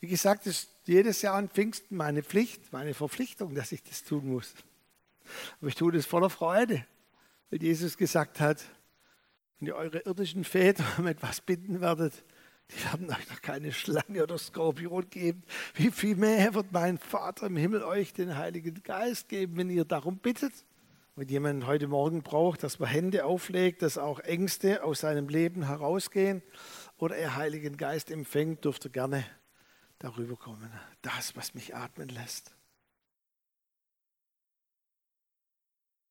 Wie 0.00 0.06
gesagt, 0.06 0.46
es 0.46 0.64
ist 0.64 0.70
jedes 0.86 1.20
Jahr 1.20 1.34
an 1.34 1.50
Pfingsten 1.50 1.96
meine 1.96 2.22
Pflicht, 2.22 2.72
meine 2.72 2.94
Verpflichtung, 2.94 3.54
dass 3.54 3.70
ich 3.70 3.82
das 3.82 4.02
tun 4.02 4.28
muss. 4.28 4.54
Aber 5.60 5.68
ich 5.68 5.74
tue 5.74 5.92
das 5.92 6.06
voller 6.06 6.30
Freude, 6.30 6.84
weil 7.50 7.62
Jesus 7.62 7.98
gesagt 7.98 8.40
hat, 8.40 8.64
wenn 9.58 9.68
ihr 9.68 9.76
eure 9.76 9.98
irdischen 10.00 10.44
Väter 10.44 10.84
um 10.98 11.06
etwas 11.06 11.42
bitten 11.42 11.82
werdet, 11.82 12.24
die 12.70 12.84
werden 12.84 13.10
euch 13.10 13.28
noch 13.28 13.42
keine 13.42 13.72
Schlange 13.72 14.22
oder 14.22 14.38
Skorpion 14.38 15.10
geben. 15.10 15.42
Wie 15.74 15.90
viel 15.90 16.16
mehr 16.16 16.54
wird 16.54 16.72
mein 16.72 16.98
Vater 16.98 17.46
im 17.46 17.56
Himmel 17.56 17.82
euch 17.82 18.12
den 18.12 18.36
Heiligen 18.36 18.82
Geist 18.82 19.28
geben, 19.28 19.56
wenn 19.56 19.70
ihr 19.70 19.84
darum 19.84 20.18
bittet? 20.18 20.52
Wenn 21.16 21.28
jemand 21.28 21.66
heute 21.66 21.88
Morgen 21.88 22.22
braucht, 22.22 22.62
dass 22.62 22.78
man 22.78 22.88
Hände 22.88 23.26
auflegt, 23.26 23.82
dass 23.82 23.98
auch 23.98 24.20
Ängste 24.20 24.82
aus 24.84 25.00
seinem 25.00 25.28
Leben 25.28 25.66
herausgehen 25.66 26.42
oder 26.96 27.16
er 27.16 27.36
Heiligen 27.36 27.76
Geist 27.76 28.10
empfängt, 28.10 28.64
dürfte 28.64 28.88
gerne 28.88 29.24
darüber 30.00 30.34
kommen. 30.36 30.72
Das, 31.02 31.36
was 31.36 31.54
mich 31.54 31.76
atmen 31.76 32.08
lässt. 32.08 32.52